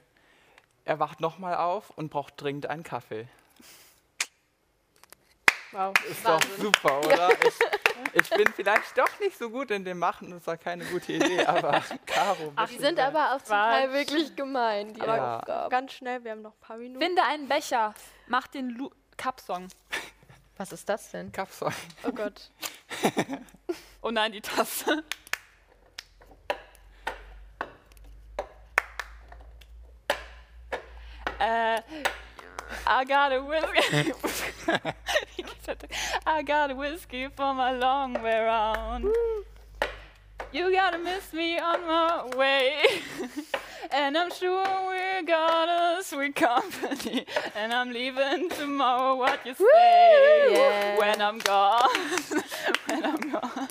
Er 0.84 0.98
wacht 0.98 1.20
nochmal 1.20 1.56
auf 1.56 1.90
und 1.90 2.10
braucht 2.10 2.40
dringend 2.40 2.66
einen 2.66 2.82
Kaffee. 2.82 3.28
wow. 5.72 5.92
Ist 6.08 6.24
doch 6.26 6.40
super, 6.58 6.98
oder? 7.00 7.30
Ich, 7.46 7.54
ich 8.24 8.30
bin 8.30 8.46
vielleicht 8.54 8.96
doch 8.98 9.08
nicht 9.20 9.38
so 9.38 9.50
gut 9.50 9.70
in 9.70 9.84
dem 9.84 9.98
Machen, 9.98 10.30
das 10.30 10.46
war 10.46 10.56
keine 10.56 10.84
gute 10.86 11.12
Idee, 11.12 11.44
aber 11.46 11.82
Caro. 12.06 12.52
Die 12.70 12.78
sind 12.78 12.98
aber 12.98 13.34
auch 13.34 13.38
zum 13.38 13.48
Quatsch. 13.56 13.80
Teil 13.80 13.92
wirklich 13.92 14.36
gemein, 14.36 14.92
die 14.94 15.00
Aber- 15.02 15.16
Ja. 15.16 15.38
Aufgaben. 15.38 15.70
Ganz 15.70 15.92
schnell, 15.92 16.24
wir 16.24 16.32
haben 16.32 16.42
noch 16.42 16.52
ein 16.54 16.60
paar 16.60 16.76
Minuten. 16.76 17.00
Finde 17.04 17.22
einen 17.22 17.48
Becher. 17.48 17.94
Mach 18.26 18.46
den 18.48 18.70
Lu 18.70 18.90
Cup-Song. 19.16 19.68
Was 20.56 20.72
ist 20.72 20.88
das 20.88 21.10
denn? 21.10 21.32
Kapsel. 21.32 21.70
Oh 22.04 22.12
Gott. 22.12 22.50
Oh 24.04 24.10
nein, 24.10 24.32
die 24.32 24.40
Tasse. 24.40 25.04
Äh, 31.42 31.82
I 32.86 33.04
got 33.04 33.32
a 33.32 33.40
whiskey. 33.40 34.12
I 36.26 36.42
got 36.42 36.70
a 36.70 36.74
whiskey 36.74 37.28
for 37.28 37.54
my 37.54 37.72
long 37.72 38.14
way 38.22 38.40
round. 38.40 39.06
You 40.52 40.70
gotta 40.72 40.98
miss 40.98 41.32
me 41.32 41.58
on 41.58 41.80
my 41.86 42.36
way. 42.36 42.72
and 43.90 44.16
I'm 44.18 44.30
sure 44.30 44.64
we 44.90 45.26
got 45.26 45.68
a 45.68 46.04
sweet 46.04 46.34
company. 46.34 47.26
And 47.56 47.72
I'm 47.72 47.92
leaving 47.92 48.50
tomorrow. 48.50 49.16
What 49.16 49.46
you 49.46 49.54
say? 49.54 50.52
Yeah. 50.52 50.98
When 50.98 51.20
I'm 51.22 51.38
gone. 51.38 51.88
when 52.86 53.04
I'm 53.04 53.30
gone. 53.30 53.68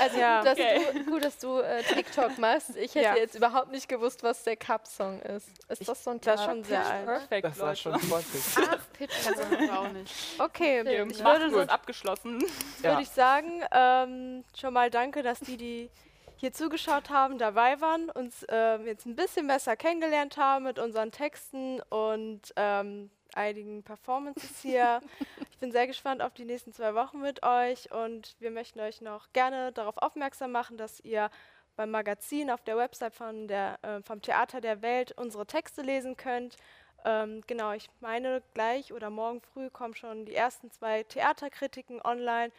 Also 0.00 0.18
Ja. 0.18 0.38
gut, 0.38 0.46
dass 0.46 0.58
Okay. 0.58 0.80
du, 0.94 1.04
gut, 1.04 1.24
dass 1.24 1.38
du 1.38 1.58
äh, 1.58 1.82
TikTok 1.82 2.38
machst. 2.38 2.76
Ich 2.76 2.94
hätte 2.94 3.04
Ja. 3.06 3.16
jetzt 3.16 3.34
überhaupt 3.34 3.70
nicht 3.70 3.88
gewusst, 3.88 4.22
was 4.22 4.42
der 4.44 4.56
Cup-Song 4.56 5.20
ist. 5.22 5.48
Ist 5.68 5.88
das 5.88 6.04
so 6.04 6.10
ein 6.10 6.20
Das 6.20 6.40
ist 6.40 6.46
schon 6.46 6.64
sehr 6.64 6.84
alt. 6.84 7.04
Perfekt, 7.06 7.44
Das 7.46 7.58
war 7.60 7.74
schon 7.74 7.98
freundlich. 8.00 8.44
Ah, 8.56 8.76
Pitch. 8.96 9.12
Das 9.24 9.70
auch 9.70 9.88
nicht. 9.90 10.12
Okay, 10.38 10.80
Stimmt. 10.86 11.12
ich 11.12 11.24
würde, 11.24 11.50
so, 11.50 11.60
abgeschlossen. 11.60 12.42
Ja. 12.82 12.90
würde 12.90 13.02
ich 13.02 13.10
sagen, 13.10 13.62
ähm, 13.72 14.44
schon 14.58 14.74
mal 14.74 14.90
danke, 14.90 15.22
dass 15.22 15.40
die, 15.40 15.56
die 15.56 15.90
hier 16.36 16.52
zugeschaut 16.52 17.08
haben, 17.10 17.38
dabei 17.38 17.80
waren, 17.80 18.10
uns 18.10 18.44
ähm, 18.48 18.86
jetzt 18.86 19.06
ein 19.06 19.16
bisschen 19.16 19.46
besser 19.46 19.76
kennengelernt 19.76 20.36
haben 20.36 20.64
mit 20.64 20.78
unseren 20.78 21.10
Texten 21.12 21.80
und 21.88 22.42
ähm, 22.56 23.10
einigen 23.36 23.82
Performances 23.82 24.60
hier. 24.60 25.00
ich 25.50 25.58
bin 25.58 25.72
sehr 25.72 25.86
gespannt 25.86 26.22
auf 26.22 26.34
die 26.34 26.44
nächsten 26.44 26.72
zwei 26.72 26.94
Wochen 26.94 27.20
mit 27.20 27.42
euch 27.42 27.92
und 27.92 28.36
wir 28.38 28.50
möchten 28.50 28.80
euch 28.80 29.00
noch 29.00 29.32
gerne 29.32 29.72
darauf 29.72 29.96
aufmerksam 29.98 30.52
machen, 30.52 30.76
dass 30.76 31.00
ihr 31.00 31.30
beim 31.76 31.90
Magazin 31.90 32.50
auf 32.50 32.62
der 32.62 32.76
Website 32.76 33.14
von 33.14 33.48
der, 33.48 33.78
äh, 33.82 34.02
vom 34.02 34.22
Theater 34.22 34.60
der 34.60 34.82
Welt 34.82 35.12
unsere 35.12 35.46
Texte 35.46 35.82
lesen 35.82 36.16
könnt. 36.16 36.56
Ähm, 37.04 37.42
genau, 37.46 37.72
ich 37.72 37.90
meine, 38.00 38.42
gleich 38.54 38.92
oder 38.92 39.10
morgen 39.10 39.40
früh 39.40 39.68
kommen 39.70 39.94
schon 39.94 40.24
die 40.24 40.34
ersten 40.34 40.70
zwei 40.70 41.02
Theaterkritiken 41.02 42.00
online. 42.00 42.52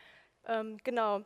Ähm, 0.47 0.77
genau, 0.83 1.21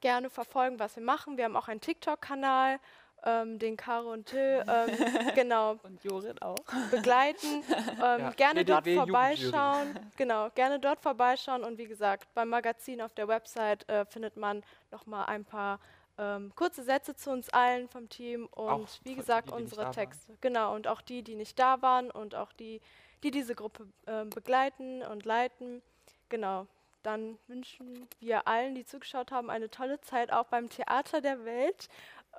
gerne 0.00 0.30
verfolgen, 0.30 0.78
was 0.78 0.96
wir 0.96 1.02
machen. 1.02 1.36
Wir 1.36 1.44
haben 1.44 1.56
auch 1.56 1.68
einen 1.68 1.80
TikTok-Kanal, 1.80 2.78
ähm, 3.26 3.58
den 3.58 3.76
Caro 3.76 4.12
und 4.12 4.24
Till 4.26 4.64
ähm, 4.68 4.90
genau 5.34 5.76
Und 5.82 6.02
Jorit 6.04 6.40
auch. 6.40 6.56
begleiten. 6.90 7.62
Ähm, 8.02 8.20
Ja, 8.20 8.30
gerne 8.30 8.64
dort 8.64 8.88
vorbeischauen. 8.88 9.98
Genau, 10.16 10.50
gerne 10.54 10.78
dort 10.78 11.00
vorbeischauen. 11.00 11.64
Und 11.64 11.78
wie 11.78 11.86
gesagt, 11.86 12.32
beim 12.34 12.48
Magazin 12.48 13.00
auf 13.02 13.12
der 13.14 13.26
Website 13.28 13.88
äh, 13.88 14.04
findet 14.06 14.36
man 14.36 14.62
nochmal 14.90 15.26
ein 15.26 15.44
paar 15.44 15.80
ähm, 16.18 16.52
kurze 16.54 16.82
Sätze 16.82 17.14
zu 17.14 17.30
uns 17.30 17.50
allen 17.50 17.88
vom 17.88 18.08
Team 18.08 18.46
und 18.52 18.68
Auch 18.68 18.88
wie 19.04 19.14
gesagt 19.14 19.48
die, 19.48 19.52
die 19.56 19.62
unsere. 19.62 19.90
Texte. 19.90 20.36
Genau, 20.40 20.74
und 20.74 20.86
auch 20.88 21.00
die, 21.02 21.22
die 21.22 21.34
nicht 21.34 21.58
da 21.58 21.82
waren 21.82 22.10
und 22.10 22.34
auch 22.34 22.52
die, 22.52 22.80
die 23.22 23.30
diese 23.30 23.54
Gruppe 23.54 23.86
ähm, 24.06 24.30
begleiten 24.30 25.02
und 25.02 25.24
leiten. 25.24 25.82
Genau. 26.28 26.66
Dann 27.02 27.38
wünschen 27.46 28.08
wir 28.18 28.48
allen, 28.48 28.74
die 28.74 28.84
zugeschaut 28.84 29.30
haben, 29.30 29.48
eine 29.48 29.70
tolle 29.70 30.00
Zeit 30.00 30.32
auch 30.32 30.46
beim 30.46 30.68
Theater 30.68 31.20
der 31.20 31.44
Welt. 31.44 31.88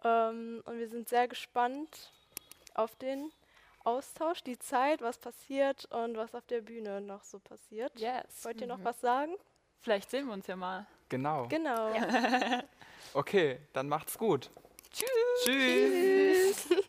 Ähm, 0.03 0.61
und 0.65 0.79
wir 0.79 0.87
sind 0.87 1.09
sehr 1.09 1.27
gespannt 1.27 2.11
auf 2.73 2.95
den 2.95 3.31
Austausch, 3.83 4.43
die 4.43 4.59
Zeit, 4.59 5.01
was 5.01 5.17
passiert 5.17 5.85
und 5.85 6.17
was 6.17 6.35
auf 6.35 6.45
der 6.45 6.61
Bühne 6.61 7.01
noch 7.01 7.23
so 7.23 7.39
passiert. 7.39 7.97
Yes. 7.99 8.43
Wollt 8.43 8.59
ihr 8.61 8.67
noch 8.67 8.83
was 8.83 8.99
sagen? 8.99 9.33
Vielleicht 9.79 10.09
sehen 10.09 10.27
wir 10.27 10.33
uns 10.33 10.47
ja 10.47 10.55
mal. 10.55 10.85
Genau. 11.09 11.47
Genau. 11.47 11.93
Okay, 13.13 13.59
dann 13.73 13.87
macht's 13.87 14.17
gut. 14.17 14.49
Tschüss. 14.91 15.09
Tschüss. 15.45 16.67
Tschüss. 16.67 16.83